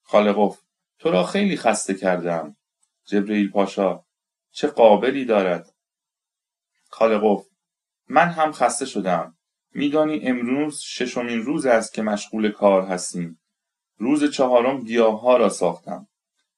خالقوف 0.01 0.59
تو 0.99 1.11
را 1.11 1.23
خیلی 1.23 1.57
خسته 1.57 1.93
کردم 1.93 2.57
جبرئیل 3.05 3.51
پاشا 3.51 4.03
چه 4.51 4.67
قابلی 4.67 5.25
دارد؟ 5.25 5.73
خالقوف 6.89 7.47
من 8.07 8.27
هم 8.27 8.51
خسته 8.51 8.85
شدم 8.85 9.37
میدانی 9.73 10.19
امروز 10.23 10.79
ششمین 10.79 11.41
روز 11.41 11.65
است 11.65 11.93
که 11.93 12.01
مشغول 12.01 12.51
کار 12.51 12.81
هستیم. 12.81 13.41
روز 13.97 14.31
چهارم 14.31 14.83
گیاهها 14.83 15.37
را 15.37 15.49
ساختم. 15.49 16.07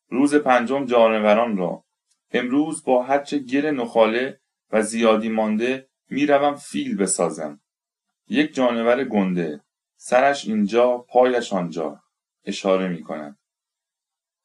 روز 0.09 0.35
پنجم 0.35 0.85
جانوران 0.85 1.57
را. 1.57 1.83
امروز 2.33 2.83
با 2.83 3.03
هرچه 3.03 3.39
گل 3.39 3.65
نخاله 3.65 4.39
و 4.71 4.81
زیادی 4.81 5.29
مانده 5.29 5.89
می‌روم 6.09 6.55
فیل 6.55 6.97
بسازم 6.97 7.61
یک 8.27 8.53
جانور 8.53 9.03
گنده 9.03 9.61
سرش 9.97 10.47
اینجا 10.47 10.97
پایش 10.97 11.53
آنجا 11.53 12.03
اشاره 12.45 12.87
می 12.87 13.01
کند. 13.01 13.37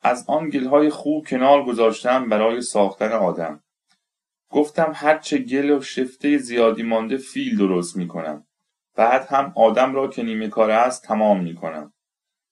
از 0.03 0.25
آن 0.29 0.49
گلهای 0.49 0.91
خوب 0.91 1.27
کنار 1.27 1.65
گذاشتم 1.65 2.29
برای 2.29 2.63
ساختن 2.63 3.13
آدم 3.13 3.63
گفتم 4.51 4.93
هرچه 4.95 5.39
گل 5.39 5.71
و 5.71 5.83
شفته 5.83 6.39
زیادی 6.39 6.83
مانده 6.83 7.17
فیل 7.17 7.59
درست 7.59 7.97
می 7.97 8.09
کنم. 8.09 8.47
بعد 8.95 9.27
هم 9.27 9.53
آدم 9.57 9.95
را 9.95 10.09
که 10.09 10.23
نیمه 10.23 10.49
کار 10.49 10.71
است 10.71 11.05
تمام 11.05 11.43
می 11.43 11.55
کنم. 11.55 11.93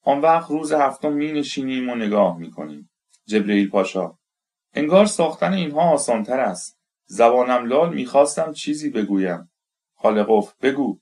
آن 0.03 0.21
وقت 0.21 0.51
روز 0.51 0.73
هفتم 0.73 1.13
می 1.13 1.33
نشینیم 1.33 1.91
و 1.91 1.95
نگاه 1.95 2.39
می 2.39 2.51
کنیم. 2.51 2.91
جبرئیل 3.27 3.71
پاشا 3.71 4.19
انگار 4.75 5.07
ساختن 5.07 5.53
اینها 5.53 5.91
آسانتر 5.93 6.41
است. 6.41 6.79
زبانم 7.07 7.67
لال 7.67 7.95
می‌خواستم 7.95 8.53
چیزی 8.53 8.91
بگویم. 8.91 9.51
خالقوف 9.95 10.55
بگو. 10.63 11.01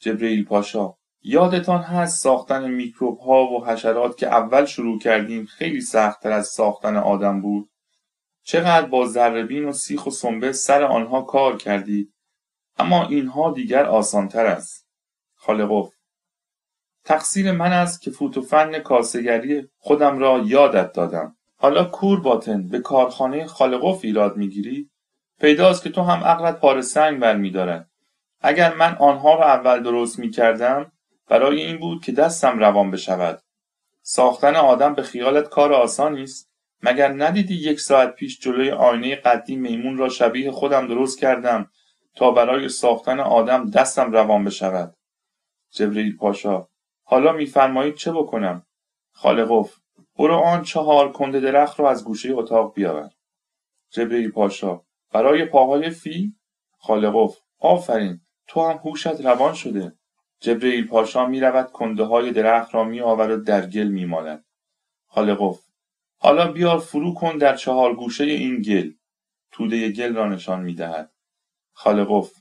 جبرئیل 0.00 0.44
پاشا 0.44 0.94
یادتان 1.22 1.82
هست 1.82 2.22
ساختن 2.22 2.70
میکروب 2.70 3.18
ها 3.18 3.44
و 3.44 3.66
حشرات 3.66 4.16
که 4.16 4.26
اول 4.26 4.64
شروع 4.64 4.98
کردیم 4.98 5.44
خیلی 5.44 5.80
سختتر 5.80 6.32
از 6.32 6.46
ساختن 6.46 6.96
آدم 6.96 7.40
بود 7.40 7.70
چقدر 8.42 8.86
با 8.86 9.06
ذربین 9.06 9.64
و 9.64 9.72
سیخ 9.72 10.06
و 10.06 10.10
سنبه 10.10 10.52
سر 10.52 10.82
آنها 10.82 11.22
کار 11.22 11.56
کردید 11.56 12.14
اما 12.76 13.06
اینها 13.06 13.52
دیگر 13.52 13.84
آسانتر 13.86 14.46
است 14.46 14.88
خالقوف 15.34 15.94
تقصیر 17.04 17.52
من 17.52 17.72
است 17.72 18.02
که 18.02 18.10
فوت 18.10 18.38
و 18.38 18.42
فن 18.42 18.78
کاسگری 18.78 19.68
خودم 19.76 20.18
را 20.18 20.42
یادت 20.46 20.92
دادم 20.92 21.37
حالا 21.60 21.84
کور 21.84 22.20
باطن 22.20 22.68
به 22.68 22.78
کارخانه 22.78 23.46
خالقوف 23.46 24.00
ایراد 24.04 24.36
می‌گیری؟ 24.36 24.90
پیداست 25.40 25.82
که 25.82 25.90
تو 25.90 26.02
هم 26.02 26.24
عقلت 26.24 26.60
پار 26.60 26.80
سنگ 26.80 27.20
برمیدارد 27.20 27.90
اگر 28.40 28.74
من 28.74 28.96
آنها 28.96 29.34
را 29.34 29.44
اول 29.44 29.82
درست 29.82 30.18
می 30.18 30.30
کردم 30.30 30.92
برای 31.28 31.62
این 31.62 31.78
بود 31.78 32.04
که 32.04 32.12
دستم 32.12 32.58
روان 32.58 32.90
بشود. 32.90 33.42
ساختن 34.02 34.56
آدم 34.56 34.94
به 34.94 35.02
خیالت 35.02 35.48
کار 35.48 35.72
آسانی 35.72 36.22
است 36.22 36.50
مگر 36.82 37.12
ندیدی 37.12 37.54
یک 37.54 37.80
ساعت 37.80 38.14
پیش 38.14 38.40
جلوی 38.40 38.70
آینه 38.70 39.16
قدی 39.16 39.56
میمون 39.56 39.98
را 39.98 40.08
شبیه 40.08 40.50
خودم 40.50 40.86
درست 40.86 41.18
کردم 41.18 41.70
تا 42.14 42.30
برای 42.30 42.68
ساختن 42.68 43.20
آدم 43.20 43.70
دستم 43.70 44.12
روان 44.12 44.44
بشود؟ 44.44 44.94
جبریل 45.70 46.16
پاشا 46.16 46.68
حالا 47.04 47.32
میفرمایید 47.32 47.94
چه 47.94 48.12
بکنم؟ 48.12 48.66
خالقوف 49.12 49.76
برو 50.18 50.34
آن 50.34 50.62
چهار 50.62 51.12
کنده 51.12 51.40
درخت 51.40 51.80
را 51.80 51.90
از 51.90 52.04
گوشه 52.04 52.32
اتاق 52.32 52.74
بیاور. 52.74 53.10
جبریل 53.90 54.30
پاشا. 54.30 54.80
برای 55.12 55.44
پاهای 55.44 55.90
فی؟ 55.90 56.34
خالقوف. 56.78 57.38
آفرین 57.58 58.20
تو 58.46 58.60
هم 58.60 58.76
هوشت 58.76 59.06
روان 59.06 59.54
شده. 59.54 59.98
جبریل 60.40 60.86
پاشا 60.86 61.26
می 61.26 61.40
رود 61.40 61.72
کنده 61.72 62.04
های 62.04 62.32
درخت 62.32 62.74
را 62.74 62.84
می 62.84 63.00
آورد 63.00 63.44
در 63.44 63.66
گل 63.66 63.88
می 63.88 64.04
مالد. 64.04 64.44
خالقوف. 65.06 65.60
حالا 66.16 66.52
بیار 66.52 66.78
فرو 66.78 67.14
کن 67.14 67.38
در 67.38 67.56
چهار 67.56 67.94
گوشه 67.94 68.24
این 68.24 68.62
گل. 68.62 68.92
توده 69.50 69.92
گل 69.92 70.14
را 70.14 70.28
نشان 70.28 70.62
می 70.62 70.74
دهد. 70.74 71.12
خالقوف. 71.72 72.32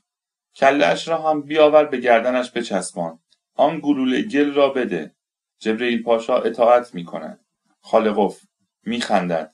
کلش 0.55 1.07
را 1.07 1.29
هم 1.29 1.41
بیاور 1.41 1.85
به 1.85 1.97
گردنش 1.97 2.51
بچسبان. 2.51 3.19
آن 3.55 3.79
گلوله 3.79 4.21
گل 4.21 4.53
را 4.53 4.69
بده. 4.69 5.15
جبریل 5.59 6.03
پاشا 6.03 6.37
اطاعت 6.37 6.95
می 6.95 7.05
کند 7.05 7.46
خالقوف 7.87 8.41
می 8.83 9.01
خندد 9.01 9.53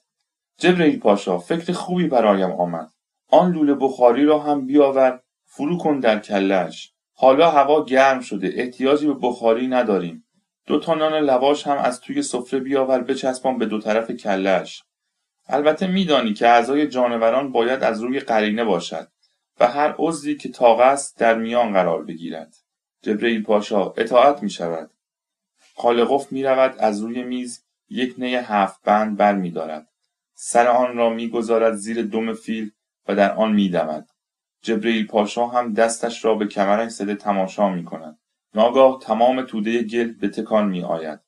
جبریل 0.57 0.99
پاشا 0.99 1.37
فکر 1.37 1.73
خوبی 1.73 2.07
برایم 2.07 2.51
آمد. 2.51 2.89
آن 3.29 3.51
لوله 3.51 3.73
بخاری 3.73 4.25
را 4.25 4.39
هم 4.39 4.65
بیاور 4.65 5.19
فرو 5.45 5.77
کن 5.77 5.99
در 5.99 6.19
کلش 6.19 6.93
حالا 7.13 7.51
هوا 7.51 7.85
گرم 7.85 8.19
شده 8.19 8.53
احتیاجی 8.55 9.07
به 9.07 9.13
بخاری 9.13 9.67
نداریم. 9.67 10.25
دو 10.65 10.79
تا 10.79 10.93
نان 10.93 11.13
لواش 11.13 11.67
هم 11.67 11.77
از 11.77 12.01
توی 12.01 12.21
سفره 12.21 12.59
بیاور 12.59 13.01
بچسبان 13.01 13.57
به 13.57 13.65
دو 13.65 13.79
طرف 13.79 14.11
کلش 14.11 14.83
البته 15.47 15.87
میدانی 15.87 16.33
که 16.33 16.47
اعضای 16.47 16.87
جانوران 16.87 17.51
باید 17.51 17.83
از 17.83 18.01
روی 18.01 18.19
قرینه 18.19 18.63
باشد 18.63 19.07
و 19.59 19.67
هر 19.67 19.95
عضوی 19.99 20.35
که 20.35 20.49
تاق 20.49 20.79
است 20.79 21.19
در 21.19 21.37
میان 21.37 21.73
قرار 21.73 22.03
بگیرد. 22.03 22.55
جبریل 23.01 23.43
پاشا 23.43 23.93
اطاعت 23.97 24.43
می 24.43 24.49
شود 24.49 24.91
خالقوف 25.75 26.31
می 26.31 26.43
رود 26.43 26.75
از 26.79 27.01
روی 27.01 27.23
میز 27.23 27.62
یک 27.89 28.15
نی 28.17 28.35
هفت 28.35 28.81
بند 28.83 29.53
دارد. 29.53 29.87
سر 30.33 30.67
آن 30.67 30.97
را 30.97 31.09
می 31.09 31.29
گذارد 31.29 31.73
زیر 31.75 32.01
دم 32.01 32.33
فیل 32.33 32.71
و 33.07 33.15
در 33.15 33.35
آن 33.35 33.53
می 33.53 33.69
دمد. 33.69 34.09
جبریل 34.61 35.07
پاشا 35.07 35.47
هم 35.47 35.73
دستش 35.73 36.25
را 36.25 36.35
به 36.35 36.47
کمرش 36.47 36.91
زده 36.91 37.15
تماشا 37.15 37.69
می 37.69 37.85
کند. 37.85 38.19
ناگاه 38.55 38.99
تمام 39.01 39.41
توده 39.41 39.83
گل 39.83 40.11
به 40.11 40.27
تکان 40.27 40.69
می 40.69 40.83
آید. 40.83 41.19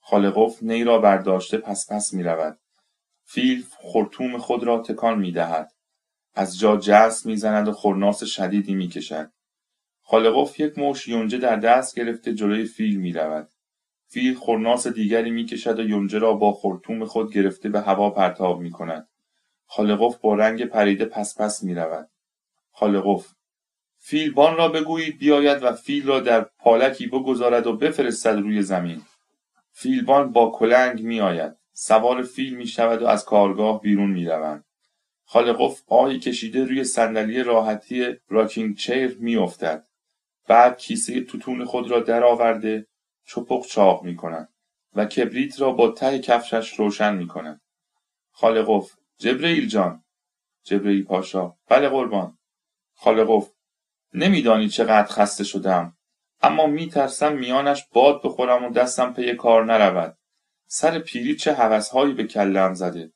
خالقوف 0.00 0.62
نی 0.62 0.84
را 0.84 0.98
برداشته 0.98 1.58
پس 1.58 1.92
پس 1.92 2.14
می 2.14 2.22
رود. 2.22 2.58
فیل 3.24 3.64
خرطوم 3.78 4.38
خود 4.38 4.64
را 4.64 4.78
تکان 4.78 5.18
می 5.18 5.32
دهد. 5.32 5.72
از 6.34 6.58
جا 6.58 6.76
جست 6.76 7.26
می 7.26 7.36
زند 7.36 7.68
و 7.68 7.72
خورناس 7.72 8.24
شدیدی 8.24 8.74
می 8.74 8.88
کشد. 8.88 9.32
خالقوف 10.02 10.60
یک 10.60 10.78
مش 10.78 11.08
یونجه 11.08 11.38
در 11.38 11.56
دست 11.56 11.96
گرفته 11.96 12.34
جلوی 12.34 12.64
فیل 12.64 13.00
می 13.00 13.12
رود. 13.12 13.50
فیل 14.12 14.34
خورناس 14.34 14.86
دیگری 14.86 15.30
می 15.30 15.46
کشد 15.46 15.78
و 15.78 15.88
یونجه 15.88 16.18
را 16.18 16.32
با 16.32 16.52
خرطوم 16.52 17.04
خود 17.04 17.32
گرفته 17.32 17.68
به 17.68 17.80
هوا 17.80 18.10
پرتاب 18.10 18.60
می 18.60 18.70
کند. 18.70 19.08
خالقوف 19.66 20.16
با 20.16 20.34
رنگ 20.34 20.64
پریده 20.64 21.04
پس 21.04 21.40
پس 21.40 21.62
می 21.62 21.74
رود. 21.74 22.10
خالقوف 22.72 23.32
فیلبان 23.98 24.56
را 24.56 24.68
بگویید 24.68 25.18
بیاید 25.18 25.62
و 25.62 25.72
فیل 25.72 26.06
را 26.06 26.20
در 26.20 26.40
پالکی 26.40 27.06
بگذارد 27.06 27.66
و 27.66 27.76
بفرستد 27.76 28.38
روی 28.38 28.62
زمین 28.62 29.02
فیلبان 29.70 30.32
با 30.32 30.50
کلنگ 30.50 31.02
میآید 31.02 31.56
سوار 31.72 32.22
فیل 32.22 32.56
می 32.56 32.66
شود 32.66 33.02
و 33.02 33.06
از 33.06 33.24
کارگاه 33.24 33.80
بیرون 33.80 34.10
می 34.10 34.24
روند. 34.24 34.64
خالقوف 35.24 35.82
آهی 35.86 36.18
کشیده 36.18 36.64
روی 36.64 36.84
صندلی 36.84 37.42
راحتی 37.42 38.16
راکینگ 38.28 38.76
چیر 38.76 39.16
می 39.20 39.36
افتد. 39.36 39.86
بعد 40.48 40.78
کیسه 40.78 41.20
توتون 41.20 41.64
خود 41.64 41.90
را 41.90 42.00
درآورده 42.00 42.86
چپق 43.24 43.66
چاق 43.66 44.02
می 44.02 44.16
کند 44.16 44.48
و 44.94 45.04
کبریت 45.04 45.60
را 45.60 45.72
با 45.72 45.90
ته 45.90 46.18
کفشش 46.18 46.72
روشن 46.72 47.16
می 47.16 47.28
کند. 47.28 47.60
خالقوف 48.30 48.92
جبرئیل 49.18 49.68
جان. 49.68 50.04
جبرئیل 50.64 51.04
پاشا 51.04 51.54
بله 51.68 51.88
قربان. 51.88 52.38
خالقوف 52.94 53.52
نمیدانی 54.14 54.68
چقدر 54.68 55.12
خسته 55.12 55.44
شدم 55.44 55.96
اما 56.42 56.66
میترسم 56.66 57.32
میانش 57.32 57.84
باد 57.92 58.20
بخورم 58.24 58.64
و 58.64 58.70
دستم 58.70 59.12
پی 59.12 59.34
کار 59.34 59.64
نرود. 59.64 60.18
سر 60.66 60.98
پیری 60.98 61.36
چه 61.36 61.54
هوسهایی 61.54 62.14
به 62.14 62.24
کلم 62.24 62.74
زده. 62.74 63.12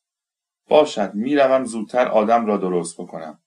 باشد 0.68 1.14
می‌روم 1.14 1.64
زودتر 1.64 2.08
آدم 2.08 2.46
را 2.46 2.56
درست 2.56 3.00
بکنم. 3.00 3.42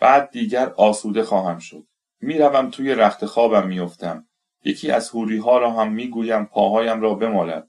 بعد 0.00 0.30
دیگر 0.30 0.72
آسوده 0.76 1.22
خواهم 1.22 1.58
شد. 1.58 1.86
می‌روم 2.20 2.70
توی 2.70 2.94
رخت 2.94 3.26
خوابم 3.26 3.68
میافتم. 3.68 4.28
یکی 4.64 4.90
از 4.90 5.10
هوری 5.10 5.36
ها 5.36 5.58
را 5.58 5.70
هم 5.70 5.92
می‌گویم 5.92 6.44
پاهایم 6.44 7.00
را 7.00 7.14
بمالد. 7.14 7.68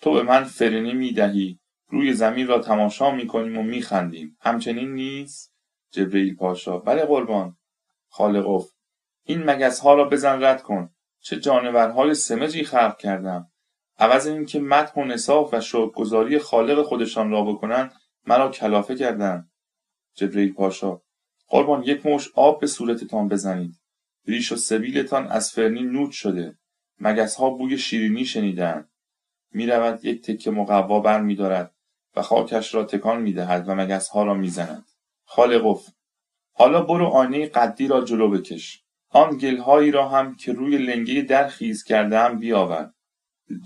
تو 0.00 0.12
به 0.12 0.22
من 0.22 0.44
فرنی 0.44 0.92
می‌دهی 0.92 1.58
روی 1.88 2.12
زمین 2.12 2.46
را 2.46 2.58
تماشا 2.58 3.10
می‌کنیم 3.10 3.58
و 3.58 3.62
میخندیم. 3.62 4.36
همچنین 4.40 4.94
نیست 4.94 5.52
جبرئیل 5.90 6.36
پاشا. 6.36 6.78
بله 6.78 7.04
قربان. 7.04 7.56
خالق 8.08 8.64
این 9.24 9.42
مگس 9.50 9.80
ها 9.80 9.94
را 9.94 10.04
بزن 10.04 10.44
رد 10.44 10.62
کن. 10.62 10.90
چه 11.20 11.40
جانورهای 11.40 12.14
سمجی 12.14 12.64
خلق 12.64 12.98
کردم. 12.98 13.52
عوض 13.98 14.26
اینکه 14.26 14.60
مدح 14.60 14.92
و 14.94 15.04
نصاف 15.04 15.54
و 15.54 15.60
شکرگزاری 15.60 16.38
خالق 16.38 16.82
خودشان 16.82 17.30
را 17.30 17.42
بکنند 17.42 17.92
مرا 18.26 18.48
کلافه 18.48 18.96
کردند 18.96 19.50
جبرئیل 20.14 20.52
پاشا 20.52 21.00
قربان 21.48 21.82
یک 21.82 22.06
مش 22.06 22.30
آب 22.34 22.60
به 22.60 22.66
صورتتان 22.66 23.28
بزنید. 23.28 23.81
ریش 24.26 24.52
و 24.52 24.56
سبیلتان 24.56 25.26
از 25.26 25.52
فرنی 25.52 25.82
نوت 25.82 26.10
شده. 26.10 26.58
مگس 27.00 27.34
ها 27.36 27.50
بوی 27.50 27.78
شیرینی 27.78 28.24
شنیدند 28.24 28.88
می‌رود 29.52 30.04
یک 30.04 30.22
تکه 30.22 30.50
مقوا 30.50 31.00
بر 31.00 31.20
میدارد 31.20 31.74
و 32.16 32.22
خاکش 32.22 32.74
را 32.74 32.84
تکان 32.84 33.22
می‌دهد 33.22 33.68
و 33.68 33.74
مگس 33.74 34.08
ها 34.08 34.24
را 34.24 34.34
می‌زند. 34.34 34.84
خالقف 35.24 35.88
حالا 36.52 36.82
برو 36.82 37.06
آینه 37.06 37.46
قدی 37.46 37.88
را 37.88 38.04
جلو 38.04 38.30
بکش. 38.30 38.82
آن 39.08 39.36
گلهایی 39.38 39.90
را 39.90 40.08
هم 40.08 40.34
که 40.36 40.52
روی 40.52 40.78
لنگه 40.78 41.22
در 41.22 41.48
خیز 41.48 41.84
کردم 41.84 42.38
بیاور. 42.38 42.92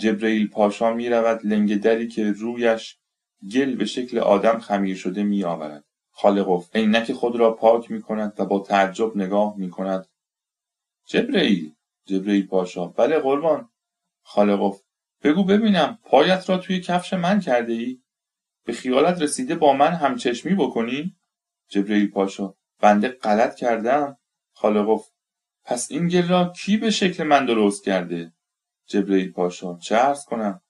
جبرئیل 0.01 0.49
پاشا 0.49 0.95
می 0.95 1.09
رود 1.09 1.47
لنگه 1.47 1.77
دری 1.77 2.09
که 2.09 2.33
رویش 2.33 2.99
گل 3.53 3.75
به 3.75 3.85
شکل 3.85 4.19
آدم 4.19 4.59
خمیر 4.59 4.97
شده 4.97 5.23
می 5.23 5.45
آورد. 5.45 5.85
خالقف 6.11 6.77
عینک 6.77 7.12
خود 7.12 7.37
را 7.37 7.55
پاک 7.55 7.90
می 7.90 8.03
کند 8.03 8.33
و 8.38 8.45
با 8.45 8.59
تعجب 8.59 9.16
نگاه 9.16 9.55
می 9.57 9.71
کند. 9.71 10.07
جبرئیل 11.07 11.75
جبرئیل 12.05 12.47
پاشا. 12.47 12.87
بله 12.87 13.19
قربان. 13.19 13.71
خالقف 14.23 14.81
بگو 15.23 15.45
ببینم 15.45 15.99
پایت 16.03 16.51
را 16.51 16.59
توی 16.59 16.81
کفش 16.81 17.12
من 17.12 17.40
کرده 17.40 17.73
ای؟ 17.73 18.03
به 18.64 18.73
خیالت 18.73 19.23
رسیده 19.23 19.55
با 19.55 19.73
من 19.73 19.92
همچشمی 19.92 20.55
بکنی؟ 20.55 21.16
جبرئیل 21.69 22.11
پاشا. 22.11 22.55
بنده 22.81 23.09
غلط 23.09 23.55
کردم. 23.55 24.19
خالقف 24.53 25.09
پس 25.64 25.90
این 25.90 26.09
گل 26.09 26.29
را 26.29 26.53
کی 26.57 26.77
به 26.77 26.90
شکل 26.90 27.25
من 27.25 27.47
درست 27.47 27.85
کرده؟ 27.85 28.33
جبرئیل 28.87 29.33
پاشا. 29.33 29.79
چه 29.79 29.97
عرض 29.97 30.25
کنم؟ 30.25 30.62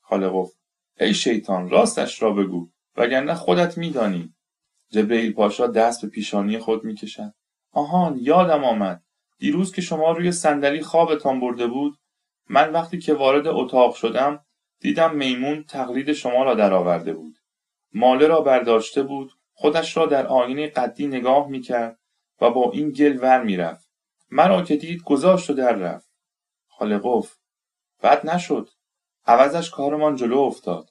خالقف 0.00 0.50
ای 1.00 1.14
شیطان 1.14 1.70
راستش 1.70 2.22
را 2.22 2.32
بگو 2.32 2.70
وگرنه 2.96 3.34
خودت 3.34 3.78
میدانی. 3.78 4.34
جبرئیل 4.90 5.32
پاشا 5.32 5.66
دست 5.66 6.02
به 6.02 6.08
پیشانی 6.08 6.58
خود 6.58 6.84
می‌کشد. 6.84 7.34
آهان 7.72 8.18
یادم 8.20 8.64
آمد. 8.64 9.04
دیروز 9.40 9.72
که 9.72 9.82
شما 9.82 10.12
روی 10.12 10.32
صندلی 10.32 10.80
خوابتان 10.80 11.40
برده 11.40 11.66
بود 11.66 11.98
من 12.48 12.72
وقتی 12.72 12.98
که 12.98 13.14
وارد 13.14 13.46
اتاق 13.46 13.94
شدم 13.94 14.44
دیدم 14.80 15.14
میمون 15.16 15.64
تقلید 15.64 16.12
شما 16.12 16.44
را 16.44 16.54
درآورده 16.54 17.12
بود. 17.12 17.38
ماله 17.94 18.26
را 18.26 18.40
برداشته 18.40 19.02
بود 19.02 19.32
خودش 19.52 19.96
را 19.96 20.06
در 20.06 20.26
آینه 20.26 20.66
قدی 20.66 21.06
نگاه 21.06 21.48
می‌کرد 21.48 21.98
و 22.40 22.50
با 22.50 22.70
این 22.70 22.90
گل 22.90 23.18
ور 23.22 23.42
می‌رفت. 23.42 23.90
مرا 24.30 24.62
که 24.62 24.76
دید 24.76 25.02
گذاشت 25.02 25.50
و 25.50 25.52
در 25.52 25.72
رفت. 25.72 26.10
خالقف 26.68 27.36
بد 28.02 28.26
نشد. 28.30 28.68
عوضش 29.26 29.70
کارمان 29.70 30.16
جلو 30.16 30.38
افتاد. 30.38 30.90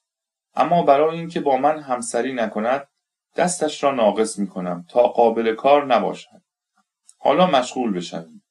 اما 0.56 0.84
برای 0.84 1.18
اینکه 1.18 1.40
با 1.40 1.58
من 1.58 1.80
همسری 1.80 2.34
نکند 2.34 2.88
دستش 3.36 3.84
را 3.84 3.92
ناقص 3.92 4.40
می‌کنم 4.40 4.86
تا 4.90 5.08
قابل 5.08 5.56
کار 5.56 5.86
نباشد. 5.86 6.42
حالا 7.22 7.48
مشغول 7.48 7.94
بشویم 7.94 8.44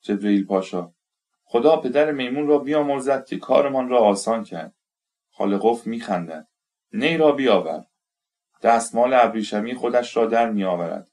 جبرئیل 0.00 0.46
پاشا. 0.46 0.92
خدا 1.44 1.76
پدر 1.76 2.12
میمون 2.12 2.46
را 2.46 2.58
بیامرزد 2.58 3.26
که 3.26 3.38
کارمان 3.38 3.88
را 3.88 3.98
آسان 3.98 4.44
کرد. 4.44 4.74
خالقف 5.30 5.86
میخندد. 5.86 6.48
نی 6.92 7.16
را 7.16 7.32
بیاور. 7.32 7.84
دستمال 8.62 9.14
ابریشمی 9.14 9.74
خودش 9.74 10.16
را 10.16 10.26
در 10.26 10.50
میآورد. 10.50 11.10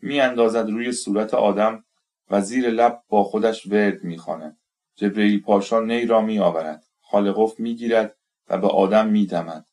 میاندازد 0.00 0.68
روی 0.70 0.92
صورت 0.92 1.34
آدم 1.34 1.84
و 2.30 2.40
زیر 2.40 2.70
لب 2.70 3.02
با 3.08 3.24
خودش 3.24 3.66
ورد 3.66 4.04
می‌خواند. 4.04 4.58
جبرئیل 4.94 5.42
پاشا 5.42 5.80
نی 5.80 6.06
را 6.06 6.20
میآورد. 6.20 6.84
خالقف 7.00 7.60
می‌گیرد 7.60 8.16
و 8.48 8.58
به 8.58 8.68
آدم 8.68 9.06
میدمد. 9.06 9.66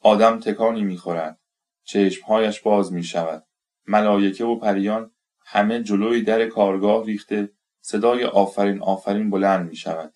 آدم 0.00 0.40
تکانی 0.40 0.82
می‌خورد. 0.82 1.40
چشمهایش 1.84 2.60
باز 2.60 2.92
می‌شود. 2.92 3.46
ملایکه 3.86 4.44
و 4.44 4.56
پریان 4.56 5.10
همه 5.44 5.82
جلوی 5.82 6.22
در 6.22 6.48
کارگاه 6.48 7.04
ریخته 7.04 7.50
صدای 7.80 8.24
آفرین 8.24 8.82
آفرین 8.82 9.30
بلند 9.30 9.68
می 9.68 9.76
شود. 9.76 10.14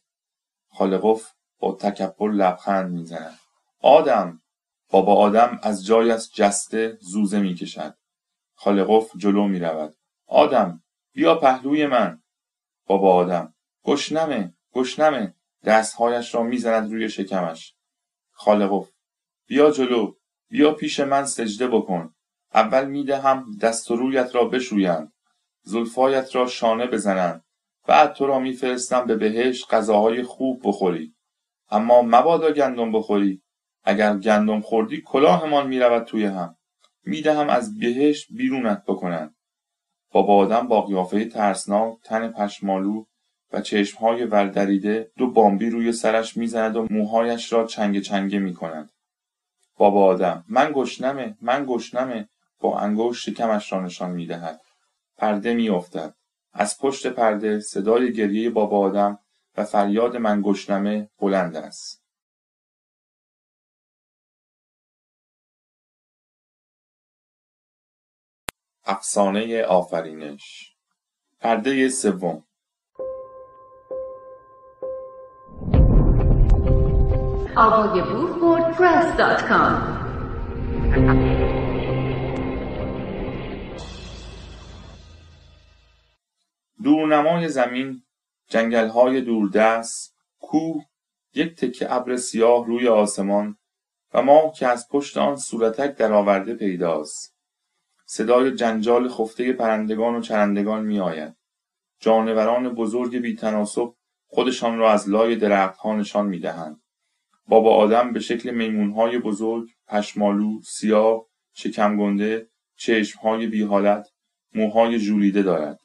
خالقف 0.69 1.33
با 1.59 1.73
تکبر 1.73 2.31
لبخند 2.31 2.91
می 2.93 3.05
زند. 3.05 3.39
آدم 3.81 4.43
بابا 4.91 5.15
آدم 5.15 5.61
از 5.63 5.87
جایش 5.87 6.31
جسته 6.35 6.99
زوزه 7.01 7.41
می 7.41 7.55
کشد. 7.55 7.95
خالقف 8.55 9.11
جلو 9.17 9.49
می 9.49 9.59
رود. 9.59 9.97
آدم 10.27 10.83
بیا 11.13 11.35
پهلوی 11.35 11.87
من. 11.87 12.23
بابا 12.87 13.15
آدم 13.15 13.55
گشنمه 13.85 14.55
گشنمه 14.73 15.35
دستهایش 15.65 16.35
را 16.35 16.43
می‌زند 16.43 16.93
روی 16.93 17.09
شکمش. 17.09 17.75
خالقف 18.31 18.91
بیا 19.47 19.71
جلو 19.71 20.15
بیا 20.49 20.73
پیش 20.73 21.01
من 21.01 21.25
سجده 21.25 21.69
بکن. 21.69 22.15
اول 22.55 22.85
می‌دهم 22.85 23.57
دست 23.61 23.91
و 23.91 23.97
رویت 23.97 24.35
را 24.35 24.45
بشویند. 24.45 25.13
زلفایت 25.63 26.37
را 26.37 26.47
شانه 26.47 26.87
بزنند. 26.87 27.45
بعد 27.87 28.13
تو 28.13 28.27
را 28.27 28.39
میفرستم 28.39 29.07
به 29.07 29.17
بهشت 29.17 29.75
غذاهای 29.75 30.23
خوب 30.23 30.61
بخوری. 30.65 31.15
اما 31.71 32.03
مبادا 32.03 32.51
گندم 32.51 32.93
بخوری. 32.93 33.43
اگر 33.85 34.17
گندم 34.17 34.61
خوردی 34.61 35.03
کلاهمان 35.07 35.67
می‌رود 35.67 36.05
توی 36.05 36.25
هم. 36.25 36.57
می‌دهم 37.05 37.49
از 37.49 37.79
بهشت 37.79 38.27
بیرونت 38.31 38.85
بکنند. 38.87 39.35
بابا 40.13 40.37
آدم 40.37 40.69
با 40.69 40.83
قیافه 40.83 41.25
ترسناک 41.25 41.99
تن 42.05 42.29
پشمالو 42.29 43.05
و 43.53 43.61
چشمهای 43.61 44.25
وردریده 44.25 45.11
دو 45.17 45.31
بامبی 45.31 45.71
روی 45.71 45.93
سرش 45.93 46.37
می‌زند 46.37 46.77
و 46.77 46.87
موهایش 46.91 47.53
را 47.53 47.65
چنگ 47.65 48.01
چنگه 48.01 48.39
می‌کند. 48.39 48.91
بابا 49.77 50.05
آدم 50.05 50.45
من 50.49 50.73
گشنمه 50.75 51.37
من 51.41 51.65
گشنمه 51.69 52.29
با 52.61 52.79
انگشت 52.79 53.31
شکمش 53.31 53.73
را 53.73 53.81
نشان 53.81 54.11
می‌دهد. 54.11 54.61
پرده 55.19 55.55
میافتد. 55.55 56.15
از 56.53 56.79
پشت 56.79 57.07
پرده 57.07 57.61
صدای 57.61 58.13
گریه 58.13 58.51
بابا 58.51 58.79
آدم 58.79 59.19
و 59.57 59.65
فریاد 59.65 60.17
من 60.17 60.43
گشنمه 60.45 61.11
بلند 61.19 61.57
است. 61.57 62.05
افسانه 68.85 69.63
آفرینش. 69.63 70.77
پرده 71.41 71.89
سوم. 71.89 72.45
دورنمای 86.85 87.49
زمین 87.49 88.03
جنگلهای 88.49 89.21
دوردست 89.21 90.17
کوه 90.41 90.85
یک 91.35 91.55
تکه 91.55 91.95
ابر 91.95 92.17
سیاه 92.17 92.67
روی 92.67 92.89
آسمان 92.89 93.57
و 94.15 94.23
ما 94.23 94.53
که 94.57 94.67
از 94.67 94.89
پشت 94.91 95.17
آن 95.17 95.37
صورتک 95.37 95.97
درآورده 95.97 96.55
پیداست 96.55 97.39
صدای 98.07 98.55
جنجال 98.55 99.09
خفته 99.09 99.53
پرندگان 99.53 100.15
و 100.15 100.21
چرندگان 100.21 100.87
می 100.87 101.01
آید. 101.01 101.37
جانوران 102.01 102.75
بزرگ 102.75 103.17
بیتناسب 103.17 103.95
خودشان 104.27 104.79
را 104.79 104.93
از 104.93 105.09
لای 105.09 105.37
درختها 105.37 105.97
نشان 105.97 106.27
می 106.27 106.39
دهند. 106.39 106.83
بابا 107.49 107.77
آدم 107.77 108.13
به 108.13 108.21
شکل 108.21 108.51
میمونهای 108.51 109.19
بزرگ، 109.19 109.69
پشمالو، 109.87 110.63
سیاه، 110.63 111.27
شکم 111.53 111.97
گنده، 111.97 112.49
چشمهای 112.77 113.47
بی 113.47 113.63
حالت، 113.63 114.09
موهای 114.55 114.99
ژولیده 114.99 115.43
دارد. 115.43 115.79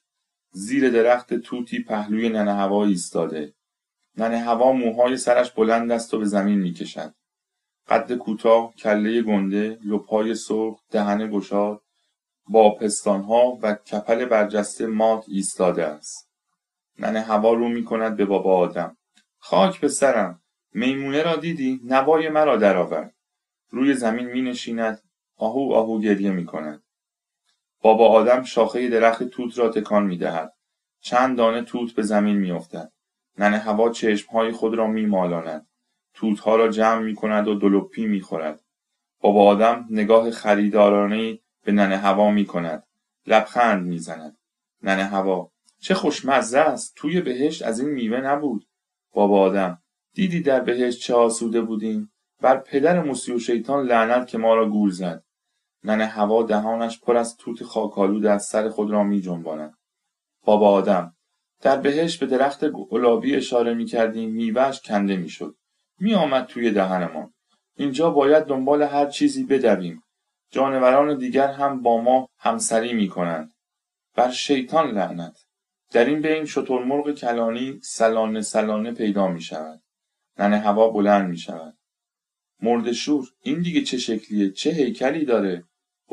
زیر 0.54 0.90
درخت 0.90 1.34
توتی 1.34 1.84
پهلوی 1.84 2.30
ننه 2.30 2.54
هوا 2.54 2.86
ایستاده. 2.86 3.54
ننه 4.18 4.38
هوا 4.40 4.72
موهای 4.72 5.18
سرش 5.18 5.52
بلند 5.52 5.92
است 5.92 6.14
و 6.14 6.20
به 6.20 6.26
زمین 6.26 6.60
می‌کشد. 6.60 7.14
قد 7.88 8.14
کوتاه، 8.14 8.76
کله 8.76 9.22
گنده، 9.22 9.80
لپای 9.86 10.36
سرخ، 10.36 10.80
دهن 10.92 11.32
گشاد، 11.32 11.82
با 12.48 12.76
پستانها 12.76 13.60
و 13.62 13.74
کپل 13.74 14.26
برجسته 14.26 14.88
مات 14.88 15.26
ایستاده 15.28 15.86
است. 15.86 16.30
ننه 17.00 17.22
هوا 17.22 17.54
رو 17.54 17.70
می 17.70 17.84
کند 17.84 18.18
به 18.18 18.26
بابا 18.26 18.58
آدم. 18.58 18.98
خاک 19.38 19.80
به 19.80 19.88
سرم. 19.88 20.42
میمونه 20.74 21.24
را 21.24 21.36
دیدی؟ 21.36 21.82
نوای 21.84 22.30
مرا 22.30 22.58
درآورد. 22.58 23.16
روی 23.70 23.94
زمین 23.94 24.28
می 24.28 24.42
نشیند. 24.42 25.02
آهو 25.38 25.74
آهو 25.74 26.00
گریه 26.00 26.32
می 26.32 26.46
کند. 26.46 26.83
بابا 27.84 28.08
آدم 28.08 28.44
شاخه 28.44 28.90
درخت 28.90 29.24
توت 29.24 29.60
را 29.60 29.70
تکان 29.70 30.06
می 30.06 30.18
دهد. 30.18 30.54
چند 31.02 31.38
دانه 31.38 31.62
توت 31.62 31.96
به 31.96 32.04
زمین 32.04 32.38
می 32.38 32.52
افتد. 32.52 32.92
ننه 33.38 33.58
هوا 33.58 33.90
چشمهای 33.90 34.52
خود 34.52 34.74
را 34.74 34.88
می 34.88 35.06
مالاند. 35.06 35.68
توتها 36.14 36.56
را 36.56 36.68
جمع 36.68 37.00
می 37.02 37.16
کند 37.16 37.48
و 37.48 37.56
دلوپی 37.56 38.06
می 38.06 38.22
خورد. 38.22 38.64
بابا 39.24 39.46
آدم 39.46 39.88
نگاه 39.90 40.32
خریدارانه 40.32 41.40
به 41.64 41.72
ننه 41.72 41.98
هوا 41.98 42.32
می 42.32 42.46
کند 42.46 42.88
لبخند 43.28 43.88
می 43.88 44.00
زند 44.00 44.38
ننه 44.82 45.04
هوا 45.04 45.52
چه 45.80 45.94
خوشمزه 45.94 46.60
است 46.60 46.94
توی 46.96 47.22
بهشت 47.22 47.62
از 47.62 47.80
این 47.80 47.90
میوه 47.90 48.18
نبود 48.18 48.68
بابا 49.14 49.42
آدم 49.42 49.82
دیدی 50.14 50.42
در 50.42 50.60
بهشت 50.60 51.00
چه 51.00 51.14
آسوده 51.14 51.62
بودیم 51.62 52.14
بر 52.42 52.58
پدر 52.58 53.02
موسی 53.04 53.32
و 53.32 53.40
شیطان 53.40 53.86
لعنت 53.86 54.28
که 54.28 54.38
ما 54.38 54.56
را 54.56 54.70
گول 54.70 54.90
زد 54.90 55.24
ننه 55.84 56.06
هوا 56.06 56.44
دهانش 56.44 57.00
پر 57.00 57.18
از 57.18 57.38
توت 57.38 57.64
خاکالود 57.64 58.26
از 58.26 58.46
سر 58.46 58.70
خود 58.70 58.92
را 58.92 59.04
می 59.04 59.22
جنباند. 59.22 59.78
بابا 60.46 60.72
آدم 60.72 61.16
در 61.62 61.78
بهشت 61.78 62.20
به 62.20 62.26
درخت 62.26 62.66
گلابی 62.70 63.36
اشاره 63.36 63.74
می 63.74 63.86
کردیم 63.86 64.30
میوهش 64.30 64.82
کنده 64.82 65.18
می 65.18 65.30
شد. 65.30 65.56
می 66.00 66.14
آمد 66.14 66.46
توی 66.46 66.72
دهنمان. 66.72 67.34
اینجا 67.76 68.10
باید 68.10 68.44
دنبال 68.44 68.84
هر 68.84 69.06
چیزی 69.06 69.44
بدویم. 69.44 70.04
جانوران 70.52 71.18
دیگر 71.18 71.48
هم 71.48 71.82
با 71.82 72.02
ما 72.02 72.30
همسری 72.38 72.94
می 72.94 73.08
کنند. 73.08 73.54
بر 74.16 74.32
شیطان 74.32 74.92
لعنت. 74.92 75.38
در 75.92 76.06
این 76.06 76.22
بین 76.22 76.46
شترمرغ 76.46 77.12
کلانی 77.12 77.80
سلانه 77.84 78.42
سلانه 78.42 78.92
پیدا 78.92 79.28
می 79.28 79.42
شود. 79.42 79.82
ننه 80.40 80.60
هوا 80.60 80.90
بلند 80.90 81.30
می 81.30 81.38
شود. 81.38 81.78
مردشور 82.62 83.26
این 83.42 83.62
دیگه 83.62 83.82
چه 83.82 83.98
شکلیه 83.98 84.52
چه 84.52 84.70
هیکلی 84.70 85.26
داره 85.26 85.64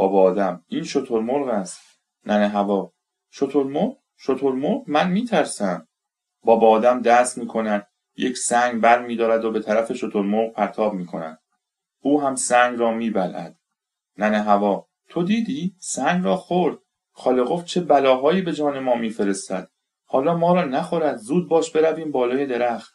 بابا 0.01 0.23
آدم. 0.23 0.65
این 0.69 0.85
شترمرغ 0.85 1.49
است. 1.49 1.81
ننه 2.27 2.49
هوا. 2.49 2.93
شترمرغ 3.31 3.97
شترمرغ 4.19 4.83
من 4.87 5.11
میترسم. 5.11 5.89
بابا 6.43 6.69
آدم 6.69 7.03
دست 7.03 7.39
می‌کند 7.39 7.87
یک 8.17 8.39
سنگ 8.39 8.81
بر 8.81 9.07
میدارد 9.07 9.45
و 9.45 9.51
به 9.51 9.61
طرف 9.61 9.93
شترمرغ 9.93 10.53
پرتاب 10.53 10.95
می‌کند 10.95 11.39
او 12.03 12.23
هم 12.23 12.35
سنگ 12.35 12.79
را 12.79 12.91
میبلد 12.91 13.59
ننه 14.19 14.43
هوا. 14.43 14.87
تو 15.09 15.23
دیدی؟ 15.23 15.75
سنگ 15.79 16.25
را 16.25 16.37
خورد. 16.37 16.79
خالقوف 17.13 17.65
چه 17.65 17.81
بلاهایی 17.81 18.43
به 18.43 18.53
جان 18.53 18.79
ما 18.79 18.95
میفرستد. 18.95 19.69
حالا 20.05 20.37
ما 20.37 20.55
را 20.55 20.65
نخورد. 20.65 21.17
زود 21.17 21.49
باش 21.49 21.73
برویم 21.73 22.13
بالای 22.13 22.47
درخت. 22.47 22.95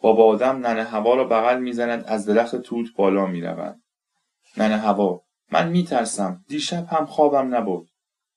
بابا 0.00 0.24
آدم 0.26 0.66
ننه 0.66 0.84
هوا 0.84 1.14
را 1.14 1.24
بغل 1.24 1.60
می‌زند. 1.60 2.04
از 2.04 2.26
درخت 2.26 2.56
توت 2.56 2.86
بالا 2.96 3.26
می‌رود. 3.26 3.82
ننه 4.56 4.76
هوا. 4.76 5.25
من 5.52 5.68
میترسم. 5.68 6.44
دیشب 6.48 6.86
هم 6.86 7.06
خوابم 7.06 7.54
نبرد. 7.54 7.86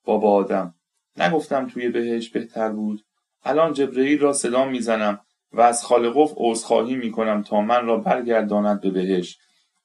بابا 0.06 0.32
آدم. 0.32 0.76
نگفتم 1.17 1.67
توی 1.67 1.89
بهش 1.89 2.30
بهتر 2.30 2.69
بود. 2.69 3.02
الان 3.43 3.74
جبرئیل 3.74 4.19
را 4.19 4.34
صدا 4.34 4.65
می‌زنم 4.65 5.19
و 5.54 5.62
از 5.62 5.86
خالقوف 5.86 6.34
عذرخواهی 6.38 6.95
می‌کنم 6.95 7.43
تا 7.43 7.62
من 7.62 7.86
را 7.86 7.98
برگرداند 7.98 8.82
به 8.82 8.89
بهش. 8.89 9.38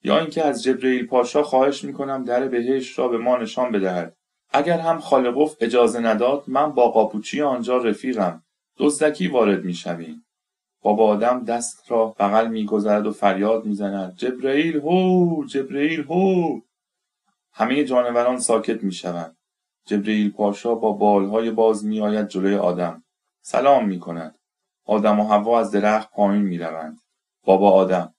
یا 0.05 0.19
اینکه 0.19 0.45
از 0.45 0.63
جبرئیل 0.63 1.07
پاشا 1.07 1.43
خواهش 1.43 1.85
می‌کنم 1.85 2.25
در 2.25 2.49
بهش 2.49 2.99
را 2.99 3.09
به 3.09 3.19
ما 3.19 3.37
نشان 3.37 3.73
بدهد. 3.73 4.17
اگر 4.51 4.79
هم 4.79 4.99
خالقوف 4.99 5.57
اجازه 5.61 6.01
نداد 6.01 6.45
من 6.47 6.73
با 6.73 6.91
قاپوچی 6.91 7.43
آنجا 7.43 7.77
رفیقم. 7.77 8.43
دزدکی 8.79 9.29
وارد 9.29 9.65
می‌شویم. 9.65 10.25
بابا 10.83 11.07
آدم 11.07 11.45
دست 11.45 11.85
را 11.89 12.07
بغل 12.19 12.49
میگذرد 12.49 13.07
و 13.07 13.13
فریاد 13.13 13.65
می‌زند. 13.65 14.17
جبرئیل 14.17 14.77
هو! 14.77 15.45
جبرئیل 15.45 16.01
هو! 16.01 16.61
همه 17.55 17.85
جانوران 17.85 18.39
ساکت 18.39 18.83
می‌شوند. 18.83 19.37
جبرئیل 19.87 20.33
پاشا 20.33 20.75
با 20.75 20.93
بالهای 20.93 21.51
باز 21.51 21.85
میآید 21.85 22.29
جلوی 22.29 22.55
آدم. 22.55 23.05
سلام 23.43 23.89
می‌کند. 23.89 24.39
آدم 24.87 25.21
و 25.21 25.25
هوا 25.25 25.61
از 25.61 25.71
درخت 25.71 26.11
پایین 26.11 26.43
می‌روند. 26.43 27.01
بابا 27.45 27.71
آدم. 27.71 28.15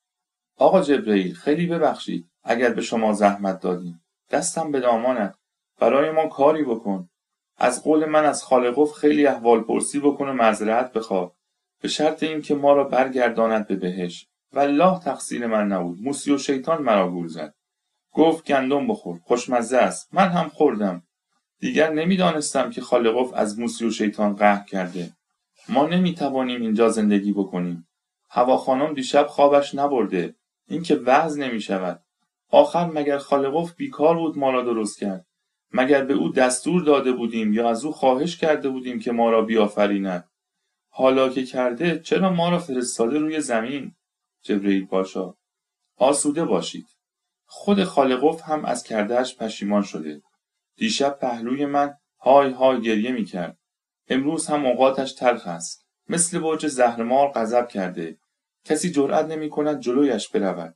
آقا 0.58 0.82
جبرئیل 0.82 1.34
خیلی 1.34 1.67
ببخشید. 1.67 2.30
اگر 2.43 2.74
به 2.74 2.82
شما 2.82 3.13
زحمت 3.13 3.60
دادیم. 3.60 4.02
دستم 4.32 4.71
به 4.71 4.80
دامانت. 4.80 5.36
برای 5.80 6.12
ما 6.12 6.28
کاری 6.28 6.63
بکن. 6.63 7.10
از 7.58 7.84
قول 7.84 8.06
من 8.06 8.26
از 8.26 8.43
خالقوف 8.43 8.93
خیلی 8.93 9.28
احوال 9.28 9.62
پرسی 9.62 10.00
بکن 10.00 10.30
و 10.30 10.34
معذرت 10.34 10.93
بخواه. 10.93 11.36
به 11.82 11.88
شرط 11.88 12.24
اینکه 12.24 12.56
ما 12.56 12.74
را 12.74 12.84
برگرداند 12.84 13.67
به 13.67 13.76
بهش 13.76 14.28
والله 14.54 15.00
تقصیر 15.00 15.48
من 15.48 15.67
نبود. 15.67 16.02
موسی 16.02 16.32
و 16.32 16.38
شیطان 16.38 16.82
مرا 16.82 17.12
گول 17.12 17.28
زد. 17.28 17.55
گفت 18.15 18.45
گندم 18.47 18.88
بخور 18.88 19.19
خوشمزه 19.23 19.78
است. 19.78 20.13
من 20.13 20.28
هم 20.28 20.49
خوردم. 20.49 21.04
دیگر 21.60 21.93
نمی‌دانستم 21.93 22.69
که 22.69 22.82
خالقوف 22.82 23.34
از 23.34 23.60
موسی 23.60 23.86
و 23.86 23.91
شیطان 23.91 24.36
قهر 24.36 24.65
کرده. 24.65 25.12
ما 25.69 25.88
نمی‌توانیم 25.88 26.62
اینجا 26.62 26.89
زندگی 26.89 27.34
بکنیم. 27.34 27.88
هوا 28.30 28.58
خانم 28.58 28.93
دیشب 28.93 29.28
خوابش 29.28 29.75
نبرده. 29.75 30.36
اینکه 30.67 30.95
وضع 30.95 31.39
نمی 31.41 31.62
شود 31.62 32.01
آخر 32.49 32.86
مگر 32.86 33.17
خالقوف 33.17 33.75
بیکار 33.75 34.15
بود 34.17 34.38
ما 34.38 34.51
را 34.51 34.63
درست 34.63 34.99
کرد؟ 34.99 35.25
مگر 35.71 36.06
به 36.06 36.13
او 36.13 36.32
دستور 36.32 36.84
داده 36.84 37.12
بودیم 37.12 37.54
یا 37.54 37.69
از 37.69 37.86
او 37.86 37.91
خواهش 37.91 38.38
کرده 38.38 38.69
بودیم 38.69 38.99
که 38.99 39.12
ما 39.12 39.30
را 39.30 39.41
بیافریند؟ 39.41 40.30
حالا 40.89 41.30
که 41.30 41.45
کرده 41.45 41.99
چرا 41.99 42.30
ما 42.30 42.49
را 42.49 42.60
فرستاده 42.60 43.19
روی 43.19 43.41
زمین؟ 43.41 43.95
جبرئیل 44.41 44.86
پاشا. 44.86 45.34
آسوده 45.97 46.45
باشید. 46.45 46.94
خود 47.58 47.84
خالقوف 47.84 48.41
هم 48.44 48.65
از 48.65 48.84
کردهش 48.84 49.36
پشیمان 49.36 49.84
شده 49.84 50.22
دیشب 50.76 51.20
پهلوی 51.22 51.65
من 51.65 51.98
های 52.20 52.52
های 52.52 52.82
گریه 52.82 53.12
می 53.12 53.26
کرد. 53.26 53.58
امروز 54.08 54.48
هم 54.48 54.65
اوقاتش 54.65 55.13
تلخ 55.13 55.48
است. 55.48 55.88
مثل 56.10 56.39
برج 56.39 56.68
زهرمار 56.68 57.32
غضب 57.32 57.68
کرده. 57.68 58.18
کسی 58.65 58.91
جرأت 58.91 59.26
نمی 59.26 59.50
کند 59.50 59.80
جلویش 59.80 60.30
برود. 60.30 60.76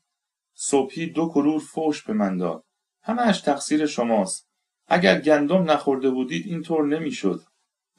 صبحی 0.53 1.05
دو 1.05 1.29
کرور 1.29 1.59
فوش 1.59 2.03
به 2.03 2.13
من 2.13 2.37
داد. 2.37 2.63
همهش 3.01 3.41
تقصیر 3.41 3.85
شماست. 3.85 4.49
اگر 4.87 5.21
گندم 5.21 5.71
نخورده 5.71 6.09
بودید 6.09 6.45
اینطور 6.45 6.87
نمی‌شد. 6.87 7.41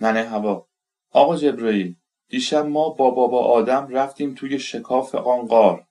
ننه 0.00 0.22
هوا 0.28 0.68
آقا 1.10 1.36
جبرئیل 1.36 1.96
دیشب 2.28 2.66
ما 2.66 2.88
با 2.88 3.10
بابا 3.10 3.44
آدم 3.44 3.88
رفتیم 3.88 4.34
توی 4.34 4.58
شکاف 4.58 5.14
آن 5.14 5.46
غار. 5.46 5.86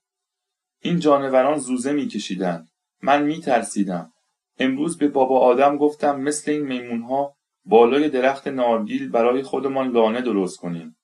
این 0.79 0.99
جانوران 0.99 1.57
زوزه 1.57 1.91
میکشیدند. 1.91 2.68
من 3.01 3.23
میترسیدم. 3.23 4.13
امروز 4.59 4.97
به 4.97 5.07
بابا 5.07 5.39
آدم 5.39 5.77
گفتم 5.77 6.19
مثل 6.19 6.51
این 6.51 6.63
میمون 6.63 7.01
ها 7.01 7.35
بالای 7.65 8.09
درخت 8.09 8.47
نارگیل 8.47 9.09
برای 9.09 9.43
خودمان 9.43 9.91
لانه 9.91 10.21
درست 10.21 10.57
کنیم. 10.57 10.97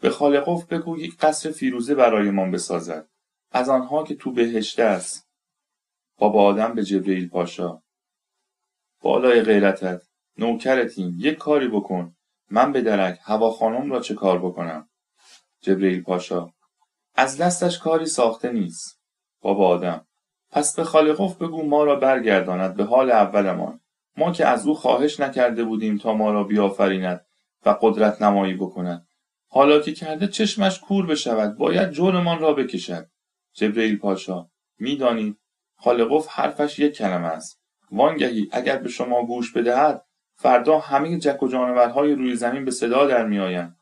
به 0.00 0.10
خالقوف 0.10 0.64
بگو 0.64 0.98
یک 0.98 1.16
قصر 1.16 1.50
فیروزه 1.50 1.94
برایمان 1.94 2.50
بسازد. 2.50 3.08
از 3.50 3.68
آنها 3.68 4.04
که 4.04 4.14
تو 4.14 4.32
بهشته 4.32 4.82
است. 4.82 5.28
بابا 6.18 6.44
آدم 6.44 6.74
به 6.74 6.84
جبرئیل 6.84 7.28
پاشا. 7.28 7.82
بالای 9.02 9.42
غیرتت. 9.42 10.02
نوکرتیم. 10.38 11.16
یک 11.18 11.38
کاری 11.38 11.68
بکن. 11.68 12.16
من 12.50 12.72
به 12.72 12.80
درک 12.80 13.18
هوا 13.22 13.50
خانم 13.50 13.92
را 13.92 14.00
چه 14.00 14.14
کار 14.14 14.38
بکنم؟ 14.38 14.88
جبرئیل 15.60 16.02
پاشا. 16.02 16.50
از 17.14 17.38
دستش 17.38 17.78
کاری 17.78 18.06
ساخته 18.06 18.52
نیست. 18.52 19.00
بابا 19.40 19.68
آدم. 19.68 20.05
پس 20.56 20.76
به 20.76 20.84
خالقوف 20.84 21.36
بگو 21.36 21.62
ما 21.62 21.84
را 21.84 21.96
برگرداند 21.96 22.76
به 22.76 22.84
حال 22.84 23.10
اولمان. 23.10 23.80
ما 24.16 24.32
که 24.32 24.46
از 24.46 24.66
او 24.66 24.74
خواهش 24.74 25.20
نکرده 25.20 25.64
بودیم 25.64 25.98
تا 25.98 26.14
ما 26.14 26.30
را 26.30 26.44
بیافریند 26.44 27.26
و 27.66 27.76
قدرت 27.80 28.22
نمایی 28.22 28.54
بکند. 28.54 29.06
حالا 29.48 29.80
که 29.80 29.92
کرده 29.92 30.26
چشمش 30.26 30.80
کور 30.80 31.06
بشود 31.06 31.58
باید 31.58 31.90
جرمان 31.90 32.38
را 32.38 32.52
بکشد. 32.52 33.08
جبرئیل 33.52 33.98
پاشا 33.98 34.48
می‌دانید 34.78 35.38
خالقوف 35.78 36.28
حرفش 36.28 36.78
یک 36.78 36.96
کلمه 36.96 37.26
است. 37.26 37.60
وانگهی 37.90 38.48
اگر 38.52 38.76
به 38.76 38.88
شما 38.88 39.26
گوش 39.26 39.52
بدهد 39.52 40.04
فردا 40.34 40.78
همه 40.78 41.18
جک 41.18 41.42
و 41.42 41.48
جانورهای 41.48 42.12
روی 42.12 42.36
زمین 42.36 42.64
به 42.64 42.70
صدا 42.70 43.06
در 43.06 43.26
میآیند. 43.26 43.76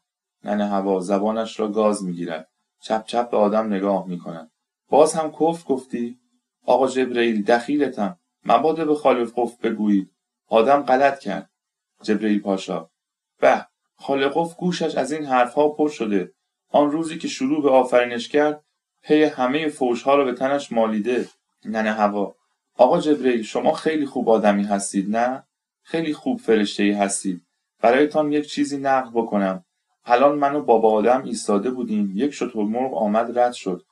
ننه 0.45 0.69
هوا 0.69 1.01
زبانش 1.01 1.61
را 1.61 1.69
گاز 1.69 2.05
می‌گیرد. 2.05 2.49
چپ 2.81 3.05
چپ 3.05 3.31
به 3.31 3.37
آدم 3.37 3.67
نگاه 3.67 4.09
می‌کند. 4.09 4.51
باز 4.89 5.15
هم 5.15 5.33
کف 5.33 5.65
گفتی؟ 5.67 6.24
آقا 6.65 6.89
جبرئیل 6.89 7.45
دخیلتم 7.45 8.19
مبادا 8.45 8.85
به 8.85 8.95
خالقوف 8.95 9.57
بگویید. 9.57 10.11
آدم 10.49 10.83
غلط 10.83 11.19
کرد. 11.19 11.51
جبرئیل 12.03 12.41
پاشا. 12.41 12.91
به 13.41 13.67
خالقوف 13.97 14.57
گوشش 14.57 14.95
از 14.95 15.13
این 15.13 15.25
حرفها 15.25 15.69
پر 15.69 15.89
شده. 15.89 16.33
آن 16.69 16.91
روزی 16.91 17.19
که 17.19 17.29
شروع 17.29 17.63
به 17.63 17.71
آفرینش 17.71 18.29
کرد 18.29 18.65
پی 19.03 19.23
همه 19.23 19.69
فوشها 19.69 20.15
را 20.15 20.25
به 20.25 20.33
تنش 20.33 20.73
مالیده. 20.73 21.29
ننه 21.65 21.93
هوا. 21.93 22.35
آقا 22.77 23.01
جبرئیل 23.01 23.43
شما 23.43 23.73
خیلی 23.73 24.07
خوب 24.07 24.29
آدمی 24.29 24.63
هستید 24.63 25.17
نه؟ 25.17 25.47
خیلی 25.83 26.15
خوب 26.15 26.41
فرشته 26.41 26.83
ای 26.83 26.93
هستید. 26.93 27.43
برایتان 27.81 28.33
یک 28.33 28.47
چیزی 28.47 28.79
نقل 28.79 29.11
بکنم. 29.11 29.65
الان 30.05 30.39
من 30.39 30.55
و 30.55 30.63
بابا 30.63 30.93
آدم 30.93 31.23
ایستاده 31.23 31.71
بودیم. 31.71 32.13
یک 32.15 32.31
شترمرغ 32.31 32.95
آمد 32.95 33.39
رد 33.39 33.53
شد. 33.53 33.83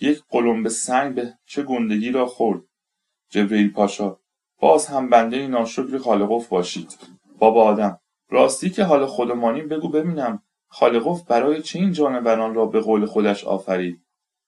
یک 0.00 0.22
قلمب 0.28 0.68
سنگ 0.68 1.14
به 1.14 1.34
چه 1.46 1.62
گندگی 1.62 2.10
را 2.10 2.26
خورد. 2.26 2.62
جبریل 3.28 3.72
پاشا 3.72 4.16
باز 4.60 4.86
هم 4.86 5.08
بنده 5.08 5.46
ناشکر 5.46 5.98
خالقوف 5.98 6.48
باشید. 6.48 6.98
بابا 7.38 7.64
آدم 7.64 8.00
راستی 8.28 8.70
که 8.70 8.84
حال 8.84 9.06
خودمانیم 9.06 9.68
بگو 9.68 9.88
ببینم. 9.88 10.42
خالقوف 10.68 11.22
برای 11.22 11.62
چه 11.62 11.78
این 11.78 11.92
جانوران 11.92 12.54
را 12.54 12.66
به 12.66 12.80
قول 12.80 13.06
خودش 13.06 13.44
آفرید؟ 13.44 14.04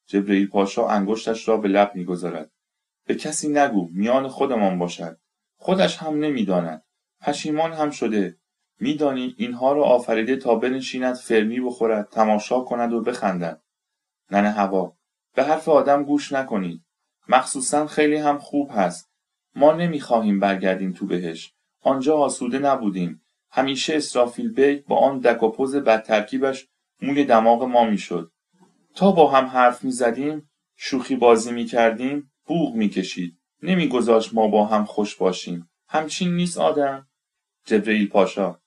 جبریل 0.07 0.49
پاشا 0.49 0.89
انگشتش 0.89 1.49
را 1.49 1.57
به 1.57 1.69
لب 1.69 1.93
می‌گذارد. 1.95 2.51
به 3.07 3.15
کسی 3.15 3.49
نگو 3.49 3.89
میان 3.93 4.29
خودمان 4.29 4.79
باشد. 4.79 5.19
خودش 5.57 5.97
هم 5.97 6.19
نمی‌داند. 6.19 6.85
پشیمان 7.21 7.73
هم 7.73 7.91
شده. 7.91 8.39
میدانی 8.81 9.35
اینها 9.39 9.73
را 9.73 9.85
آفریده 9.85 10.37
تا 10.37 10.55
بنشیند 10.55 11.15
فرمی 11.15 11.61
بخورد 11.61 12.09
تماشا 12.09 12.61
کند 12.61 12.93
و 12.93 13.01
بخندد. 13.01 13.63
ننه 14.31 14.51
هوا 14.51 14.97
به 15.35 15.45
حرف 15.45 15.69
آدم 15.69 16.05
گوش 16.05 16.33
نکنید. 16.33 16.83
مخصوصا 17.29 17.87
خیلی 17.87 18.17
هم 18.17 18.39
خوب 18.39 18.71
هست. 18.75 19.11
ما 19.55 19.73
نمی‌خواهیم 19.73 20.41
برگردیم 20.41 20.93
تو 20.93 21.07
بهش. 21.07 21.53
آنجا 21.81 22.17
آسوده 22.17 22.59
نبودیم. 22.59 23.23
همیشه 23.51 23.97
اسرافیل 23.97 24.53
بیگ 24.53 24.85
با 24.85 24.97
آن 24.97 25.19
دک 25.19 25.43
و 25.43 25.49
پوز 25.49 25.77
بدترکیبش 25.77 26.69
موی 27.03 27.25
دماغ 27.25 27.63
ما 27.63 27.85
می‌شد. 27.85 28.33
تا 28.95 29.13
با 29.13 29.31
هم 29.31 29.45
حرف 29.45 29.85
می‌زدیم 29.85 30.51
شوخی 30.77 31.17
بازی 31.17 31.53
می‌کردیم 31.53 32.33
بوغ 32.47 32.75
می‌کشید. 32.75 33.39
نمیگذاشت 33.63 34.35
ما 34.35 34.49
با 34.49 34.67
هم 34.67 34.85
خوش 34.85 35.17
باشیم. 35.17 35.71
همچین 35.89 36.37
نیست 36.37 36.59
آدم. 36.59 37.09
جبرئیل 37.65 38.09
پاشا. 38.09 38.59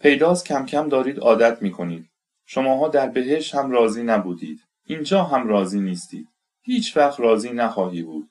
پیداست 0.00 0.46
کم 0.46 0.66
کم 0.66 0.88
دارید 0.88 1.18
عادت 1.18 1.62
می‌کنید. 1.62 2.10
شماها 2.46 2.88
در 2.88 3.08
بهش 3.08 3.54
هم 3.54 3.70
راضی 3.70 4.02
نبودید. 4.02 4.60
اینجا 4.88 5.22
هم 5.22 5.48
راضی 5.48 5.80
نیستید 5.80 6.28
هیچ 6.60 6.96
وقت 6.96 7.20
راضی 7.20 7.50
نخواهی 7.50 8.02
بود. 8.02 8.30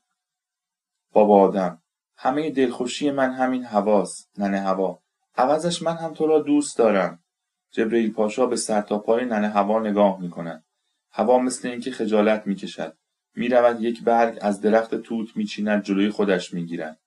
بابا 1.12 1.42
آدم 1.42 1.82
همه 2.18 2.52
دلخوشی 2.52 3.12
من 3.12 3.32
همین 3.32 3.64
هواست 3.64 4.32
ننه 4.38 4.60
هوا. 4.60 5.00
عوضش 5.36 5.82
من 5.82 5.96
هم 5.96 6.14
تو 6.14 6.28
را 6.28 6.40
دوست 6.40 6.78
دارم. 6.78 7.24
جبرئیل 7.72 8.14
پاشا 8.14 8.46
به 8.46 8.56
سر 8.56 8.82
تا 8.82 9.00
پای 9.00 9.26
ننه 9.26 9.50
هوا 9.50 9.80
نگاه 9.80 10.22
می 10.22 10.30
کند. 10.30 10.66
هوا 11.12 11.40
مثل 11.40 11.68
اینکه 11.68 11.92
خجالت 11.92 12.48
می 12.48 12.56
کشد. 12.56 12.98
می 13.36 13.48
رود 13.48 13.82
یک 13.82 14.04
برگ 14.04 14.38
از 14.42 14.62
درخت 14.62 14.96
توت 14.96 15.38
می 15.38 15.46
چیند 15.46 15.84
جلوی 15.84 16.10
خودش 16.10 16.54
می 16.54 16.66
گیرد. 16.66 17.00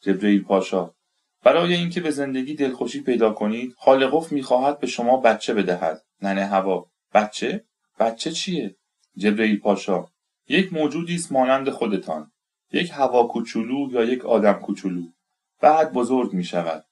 جبرئیل 0.00 0.42
پاشا 0.42 0.94
برای 1.42 1.74
اینکه 1.74 2.00
به 2.00 2.10
زندگی 2.10 2.54
دلخوشی 2.54 3.00
پیدا 3.00 3.32
کنید 3.32 3.74
خالقوف 3.78 4.32
می‌خواهد 4.32 4.78
به 4.78 4.86
شما 4.86 5.16
بچه 5.16 5.54
بدهد. 5.54 6.02
ننه 6.22 6.46
هوا. 6.46 6.90
بچه؟ 7.14 7.64
بچه 7.98 8.30
چیه؟ 8.32 8.76
جبرئیل 9.16 9.60
پاشا. 9.60 10.06
یک 10.48 10.72
موجودی 10.72 11.14
است 11.14 11.32
مانند 11.32 11.70
خودتان. 11.70 12.32
یک 12.72 12.90
هوا 12.94 13.26
کوچولو 13.26 13.92
یا 13.92 14.04
یک 14.04 14.24
آدم 14.24 14.52
کوچولو. 14.52 15.02
بعد 15.60 15.92
بزرگ 15.92 16.32
می 16.32 16.44
شود 16.44 16.84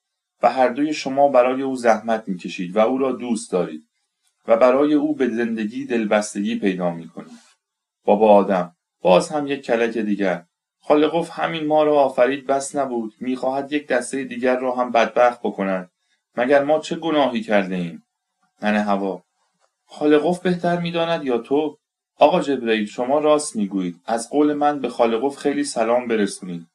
و 0.43 0.53
هر 0.53 0.69
دوی 0.69 0.95
شما 0.95 1.29
برای 1.29 1.63
او 1.63 1.77
زحمت 1.77 2.29
می 2.29 2.39
کشید 2.39 2.77
و 2.77 2.79
او 2.79 2.99
را 2.99 3.13
دوست 3.13 3.53
دارید 3.53 3.89
و 4.49 4.57
برای 4.57 4.95
او 4.95 5.15
به 5.15 5.29
زندگی 5.29 5.85
دلبستگی 5.85 6.57
پیدا 6.57 6.91
می 6.91 7.09
کنید. 7.09 7.39
بابا 8.05 8.35
آدم 8.35 8.77
باز 9.01 9.29
هم 9.29 9.47
یک 9.47 9.63
کلک 9.63 9.99
دیگر. 9.99 10.45
خالقوف 10.81 11.31
همین 11.33 11.67
ما 11.67 11.83
را 11.83 12.01
آفرید 12.01 12.47
بس 12.47 12.77
نبود. 12.77 13.15
می‌خواهد 13.21 13.73
یک 13.73 13.87
دسته 13.87 14.25
دیگر 14.25 14.59
را 14.59 14.75
هم 14.75 14.91
بدبخت 14.91 15.41
بکند. 15.41 15.91
مگر 16.37 16.65
ما 16.65 16.79
چه 16.79 16.97
گناهی 16.97 17.43
کرده 17.43 17.75
ایم؟ 17.75 18.07
ننه 18.63 18.81
هوا. 18.81 19.23
خالقوف 19.95 20.41
بهتر 20.41 20.81
می‌داند 20.81 21.25
یا 21.25 21.39
تو؟ 21.39 21.79
آقا 22.17 22.41
جبرئیل 22.41 22.87
شما 22.87 23.19
راست 23.19 23.57
می‌گویید. 23.57 24.01
از 24.07 24.31
قول 24.31 24.53
من 24.53 24.81
به 24.81 24.89
خالقوف 24.89 25.37
خیلی 25.37 25.65
سلام 25.65 26.09
برسونید. 26.09 26.67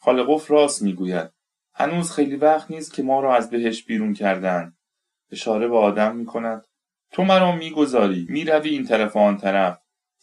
خالقوف 0.00 0.50
راست 0.50 0.82
می‌گوید. 0.82 1.30
هنوز 1.74 2.12
خیلی 2.12 2.36
وقت 2.36 2.70
نیست 2.70 2.94
که 2.94 3.02
ما 3.02 3.20
را 3.20 3.36
از 3.36 3.50
بهش 3.50 3.84
بیرون 3.84 4.14
کردن. 4.14 4.72
اشاره 5.32 5.68
به 5.68 5.76
آدم 5.76 6.16
می‌کند. 6.16 6.64
تو 7.12 7.24
مرا 7.24 7.52
می‌گذاری. 7.52 8.26
می‌روی 8.30 8.70
این 8.70 8.84
طرف 8.84 9.16
و 9.16 9.18
آن 9.18 9.36
طرف. 9.36 9.78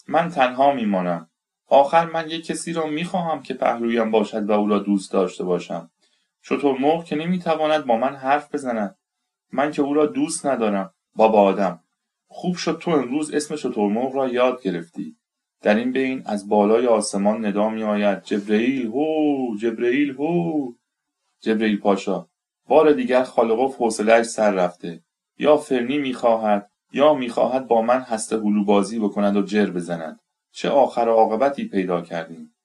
من 0.08 0.30
تنها 0.30 0.74
میمانم. 0.74 1.30
آخر 1.68 2.06
من 2.06 2.30
یک 2.30 2.46
کسی 2.46 2.74
را 2.74 2.88
می‌خواهم 2.88 3.42
که 3.42 3.54
پهلویم 3.54 4.12
باشد 4.12 4.50
و 4.50 4.52
او 4.52 4.68
را 4.68 4.80
دوست 4.80 5.12
داشته 5.12 5.44
باشم. 5.44 5.92
چطور 6.44 6.78
مرغ 6.80 7.06
که 7.06 7.16
نمی‌تواند 7.16 7.86
با 7.86 7.98
من 7.98 8.16
حرف 8.16 8.54
بزند. 8.54 8.98
من 9.52 9.72
که 9.72 9.82
او 9.82 9.94
را 9.94 10.06
دوست 10.06 10.46
ندارم. 10.46 10.94
بابا 11.16 11.42
آدم. 11.42 11.80
خوب 12.38 12.56
شد 12.56 12.78
تو 12.82 12.92
امروز 12.92 13.34
اسم 13.34 13.56
شترمرغ 13.56 14.16
را 14.16 14.28
یاد 14.28 14.62
گرفتی. 14.62 15.16
در 15.62 15.76
این 15.76 15.92
بین 15.92 16.24
از 16.26 16.50
بالای 16.50 16.88
آسمان 16.88 17.46
ندا 17.46 17.70
می 17.70 17.84
آید 17.84 18.24
جبرئیل 18.24 18.88
هو 18.88 19.58
جبرئیل 19.58 20.12
هو. 20.12 20.72
جبرئیل 21.42 21.80
پاشا 21.80 22.28
بار 22.68 22.92
دیگر 22.92 23.24
خالقوف 23.24 23.76
حوصلهاش 23.76 24.26
سر 24.26 24.52
رفته. 24.52 25.04
یا 25.38 25.58
فرنی 25.58 25.98
می‌خواهد 25.98 26.72
یا 26.92 27.14
می‌خواهد 27.14 27.68
با 27.68 27.82
من 27.82 28.02
هسته 28.02 28.38
هلو 28.38 28.64
بازی 28.64 29.00
بکند 29.00 29.38
و 29.38 29.42
جر 29.42 29.70
بزند. 29.70 30.20
چه 30.52 30.70
آخر 30.70 31.10
عاقبتی 31.10 31.68
پیدا 31.68 32.02
کردیم. 32.02 32.56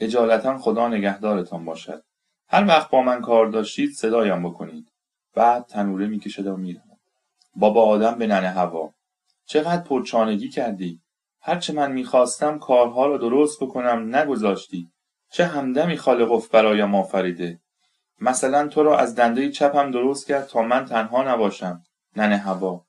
اجالتا 0.00 0.58
خدا 0.58 0.88
نگهدارتان 0.88 1.64
باشد. 1.64 2.02
هر 2.48 2.66
وقت 2.66 2.90
با 2.90 3.02
من 3.02 3.20
کار 3.20 3.46
داشتید 3.46 3.90
صدایم 3.90 4.42
بکنید. 4.42 4.92
بعد 5.34 5.66
تنوره 5.66 6.06
می‌کشد 6.06 6.46
و 6.46 6.56
می‌رود 6.56 6.98
بابا 7.56 7.84
آدم 7.84 8.14
به 8.18 8.26
ننه 8.26 8.48
هوا. 8.48 8.97
چقدر 9.48 9.82
پرچانگی 9.82 10.48
کردی؟ 10.48 11.00
هرچه 11.40 11.72
من 11.72 11.92
می‌خواستم 11.92 12.58
کارها 12.58 13.06
را 13.06 13.18
درست 13.18 13.62
بکنم 13.62 14.16
نگذاشتی. 14.16 14.90
چه 15.30 15.44
همدمی 15.44 15.96
خالقف 15.96 16.48
برایم 16.48 16.94
آفریده. 16.94 17.60
مثلا 18.20 18.68
تو 18.68 18.82
را 18.82 18.98
از 18.98 19.14
دنده 19.14 19.50
چپم 19.50 19.90
درست 19.90 20.26
کرد 20.26 20.46
تا 20.46 20.62
من 20.62 20.84
تنها 20.84 21.34
نباشم. 21.34 21.82
ننه 22.16 22.36
هوا. 22.36 22.84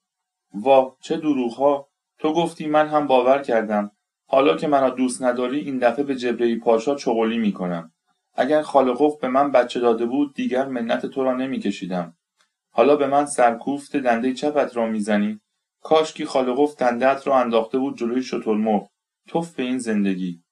وا 0.54 0.96
چه 1.02 1.18
دروغها 1.18 1.88
تو 2.18 2.34
گفتی 2.34 2.68
من 2.68 2.88
هم 2.88 3.08
باور 3.08 3.42
کردم. 3.42 3.92
حالا 4.28 4.58
که 4.58 4.68
مرا 4.68 4.90
دوست 4.90 5.24
نداری 5.24 5.60
این 5.60 5.78
دفعه 5.78 6.04
به 6.04 6.16
جبرئیل 6.16 6.60
پاشا 6.60 6.96
چغلی 6.96 7.38
می‌کنم. 7.38 7.92
اگر 8.36 8.62
خالقوف 8.62 9.22
به 9.22 9.28
من 9.28 9.52
بچه 9.52 9.80
داده 9.80 10.06
بود 10.06 10.34
دیگر 10.34 10.66
منت 10.66 11.06
تو 11.06 11.24
را 11.24 11.34
نمیکشیدم. 11.34 12.18
حالا 12.72 12.96
به 12.96 13.08
من 13.08 13.26
سرکوفت 13.26 13.96
دنده 13.96 14.34
چپت 14.34 14.78
را 14.78 14.86
می‌زنی؟ 14.86 15.40
کاشکی 15.82 16.26
خالقوف 16.26 16.76
دندهت 16.76 17.28
را 17.28 17.40
انداخته 17.40 17.78
بود 17.80 17.98
جلوی 17.98 18.24
شترمرغ. 18.24 18.90
توف 19.28 19.56
به 19.56 19.64
این 19.64 19.78
زندگی. 19.78 20.44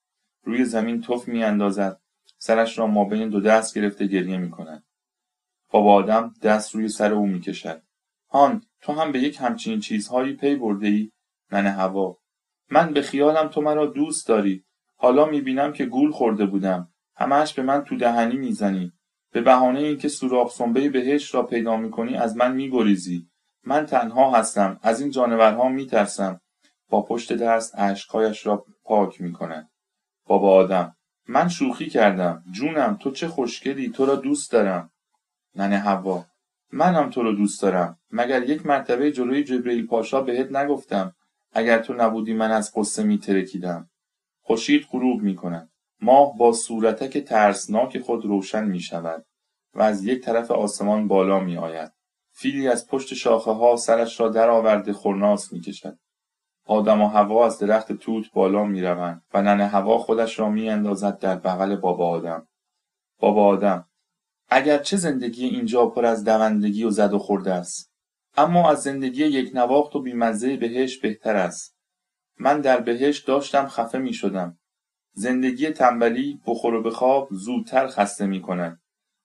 روی 0.43 0.65
زمین 0.65 1.01
توف 1.01 1.27
میاندازد. 1.27 2.01
سرش 2.37 2.79
را 2.79 2.87
ما 2.87 3.05
بین 3.05 3.29
دو 3.29 3.39
دست 3.39 3.77
گرفته 3.77 4.07
گریه 4.07 4.37
می‌کند. 4.37 4.83
بابا 5.69 5.93
آدم 5.93 6.33
دست 6.43 6.75
روی 6.75 6.87
سر 6.87 7.13
او 7.13 7.27
می‌کشد. 7.27 7.81
هان 8.29 8.63
تو 8.81 8.93
هم 8.93 9.11
به 9.11 9.19
یک 9.19 9.37
همچین 9.41 9.79
چیزهایی 9.79 10.33
پی 10.33 10.55
برده 10.55 10.87
ای 10.87 11.11
ننه 11.51 11.71
هوا. 11.71 12.17
من 12.71 12.93
به 12.93 13.01
خیالم 13.01 13.47
تو 13.47 13.61
مرا 13.61 13.85
دوست 13.85 14.27
داری. 14.27 14.65
حالا 14.95 15.25
می‌بینم 15.25 15.73
که 15.73 15.85
گول 15.85 16.11
خورده 16.11 16.45
بودم. 16.45 16.93
همش 17.15 17.53
به 17.53 17.61
من 17.61 17.83
تو 17.83 17.97
دهنی 17.97 18.37
می‌زنی. 18.37 18.91
به 19.31 19.41
بهانه 19.41 19.79
اینکه 19.79 20.07
سوراخ 20.07 20.51
سنبه 20.51 20.89
بهش 20.89 21.35
را 21.35 21.43
پیدا 21.43 21.77
می‌کنی 21.77 22.15
از 22.15 22.37
من 22.37 22.55
میگریزی. 22.55 23.29
من 23.67 23.85
تنها 23.85 24.31
هستم. 24.31 24.79
از 24.83 25.01
این 25.01 25.11
جانورها 25.11 25.69
میترسم. 25.69 26.41
با 26.89 27.01
پشت 27.01 27.33
دست 27.33 27.73
اشکهایش 27.77 28.45
را 28.45 28.65
پاک 28.83 29.21
می‌کند 29.21 29.69
بابا 30.25 30.55
آدم 30.55 30.95
من 31.27 31.47
شوخی 31.47 31.89
کردم. 31.89 32.43
جونم 32.51 32.97
تو 33.01 33.11
چه 33.11 33.27
خوشگلی؟ 33.27 33.89
تو 33.89 34.05
را 34.05 34.15
دوست 34.15 34.51
دارم. 34.51 34.91
ننه 35.55 35.77
هوا 35.77 36.25
منم 36.71 37.09
تو 37.09 37.23
رو 37.23 37.31
دوست 37.31 37.61
دارم. 37.61 37.99
مگر 38.11 38.43
یک 38.43 38.65
مرتبه 38.65 39.11
جلوی 39.11 39.43
جبرئیل 39.43 39.87
پاشا 39.87 40.21
بهت 40.21 40.51
نگفتم؟ 40.51 41.15
اگر 41.51 41.79
تو 41.79 41.93
نبودی 41.93 42.33
من 42.33 42.51
از 42.51 42.71
قصه 42.75 43.03
می 43.03 43.17
ترکیدم 43.17 43.89
خورشید 44.41 44.87
غروب 44.91 45.21
می 45.21 45.35
کند 45.35 45.69
ماه 46.01 46.37
با 46.37 46.53
صورتک 46.53 47.17
ترسناک 47.17 47.99
خود 47.99 48.25
روشن 48.25 48.65
می 48.65 48.79
شود 48.79 49.25
و 49.73 49.81
از 49.81 50.03
یک 50.03 50.21
طرف 50.21 50.51
آسمان 50.51 51.07
بالا 51.07 51.39
می 51.39 51.57
آید 51.57 51.96
فیلی 52.39 52.67
از 52.67 52.87
پشت 52.87 53.13
شاخه 53.13 53.51
ها 53.51 53.75
سرش 53.75 54.19
را 54.19 54.29
در 54.29 54.49
آورده 54.49 54.93
خورناس 54.93 55.53
می 55.53 55.61
کشد 55.61 55.99
آدم 56.65 57.01
و 57.01 57.07
هوا 57.07 57.45
از 57.45 57.59
درخت 57.59 57.91
توت 57.91 58.31
بالا 58.31 58.63
می 58.63 58.81
روند 58.81 59.23
و 59.33 59.41
ننه 59.41 59.67
هوا 59.67 59.97
خودش 59.97 60.39
را 60.39 60.49
می 60.49 60.69
اندازد 60.69 61.19
در 61.19 61.35
بغل 61.35 61.75
بابا 61.75 62.09
آدم. 62.09 62.47
بابا 63.19 63.45
آدم 63.45 63.89
اگر 64.49 64.77
چه 64.77 64.97
زندگی 64.97 65.45
اینجا 65.45 65.85
پر 65.85 66.05
از 66.05 66.23
دوندگی 66.23 66.83
و 66.83 66.89
زد 66.89 67.13
و 67.13 67.19
خورده 67.19 67.53
است؟ 67.53 67.91
اما 68.35 68.71
از 68.71 68.83
زندگی 68.83 69.25
یک 69.25 69.55
نواخت 69.55 69.95
و 69.95 70.01
بیمزه 70.01 70.57
بهش 70.57 70.97
بهتر 70.97 71.35
است. 71.35 71.77
من 72.39 72.61
در 72.61 72.79
بهش 72.79 73.19
داشتم 73.19 73.67
خفه 73.67 73.97
می 73.97 74.13
شدم 74.13 74.59
زندگی 75.13 75.69
تنبلی 75.69 76.41
بخور 76.47 76.73
و 76.73 76.83
بخواب 76.83 77.27
زودتر 77.31 77.87
خسته 77.87 78.25
می 78.25 78.41
کند 78.41 78.81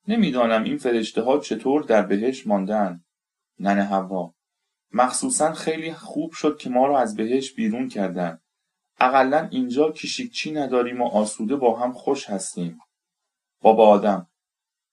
نمی‌دانم 0.09 0.65
این 0.65 0.79
فرشته 0.79 1.23
ها 1.23 1.39
چطور 1.39 1.83
در 1.83 2.03
بهش 2.03 2.47
ماندن. 2.47 3.05
ننه 3.61 3.85
هوا. 3.85 4.35
مخصوصا 4.93 5.53
خیلی 5.53 5.93
خوب 5.93 6.33
شد 6.33 6.59
که 6.59 6.71
ما 6.71 6.87
را 6.87 7.01
از 7.01 7.17
بهش 7.17 7.53
بیرون 7.53 7.89
کردن. 7.89 8.39
اقلا 9.01 9.49
اینجا 9.51 9.91
کشیکچی 9.91 10.53
نداریم 10.53 11.01
و 11.01 11.07
آسوده 11.07 11.57
با 11.57 11.79
هم 11.79 11.93
خوش 11.93 12.31
هستیم. 12.31 12.79
بابا 13.61 13.89
آدم 13.89 14.27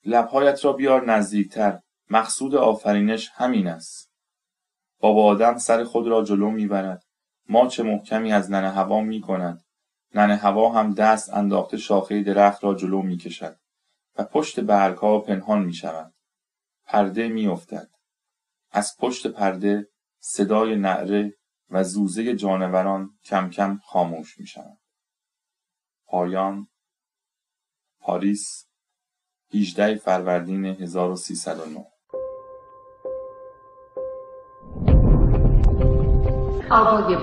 لبهایت 0.05 0.65
را 0.65 0.73
بیار 0.73 1.11
نزدیکتر. 1.11 1.79
مقصود 2.09 2.55
آفرینش 2.55 3.29
همین 3.33 3.67
است. 3.67 4.11
بابا 4.99 5.25
آدم 5.25 5.57
سر 5.57 5.83
خود 5.83 6.07
را 6.07 6.23
جلو 6.23 6.49
می‌برد. 6.49 7.03
ماچ 7.49 7.79
محکمی 7.79 8.33
از 8.33 8.51
ننه 8.51 8.71
هوا 8.71 9.01
می 9.01 9.21
کند. 9.21 9.63
ننه 10.15 10.35
هوا 10.35 10.71
هم 10.71 10.93
دست 10.93 11.33
انداخته 11.33 11.77
شاخه 11.77 12.23
درخت 12.23 12.63
را 12.63 12.73
جلو 12.75 13.01
می 13.01 13.17
کشد 13.17 13.59
و 14.19 14.23
پشت 14.23 14.59
برگها 14.59 15.19
پنهان 15.19 15.63
می 15.63 15.73
شود. 15.73 16.13
پرده 16.85 17.27
می 17.27 17.47
افتد. 17.47 17.89
از 18.71 18.97
پشت 18.99 19.27
پرده 19.27 19.89
صدای 20.19 20.75
نعره 20.75 21.33
و 21.69 21.83
زوزه 21.83 22.35
جانوران 22.35 23.09
کم 23.25 23.49
کم 23.49 23.79
خاموش 23.85 24.39
می 24.39 24.47
شود. 24.47 24.77
پایان 26.05 26.67
پاریس 27.99 28.67
18 29.53 29.95
فروردین 29.95 30.65
1309 30.65 31.85
آقای 36.71 37.15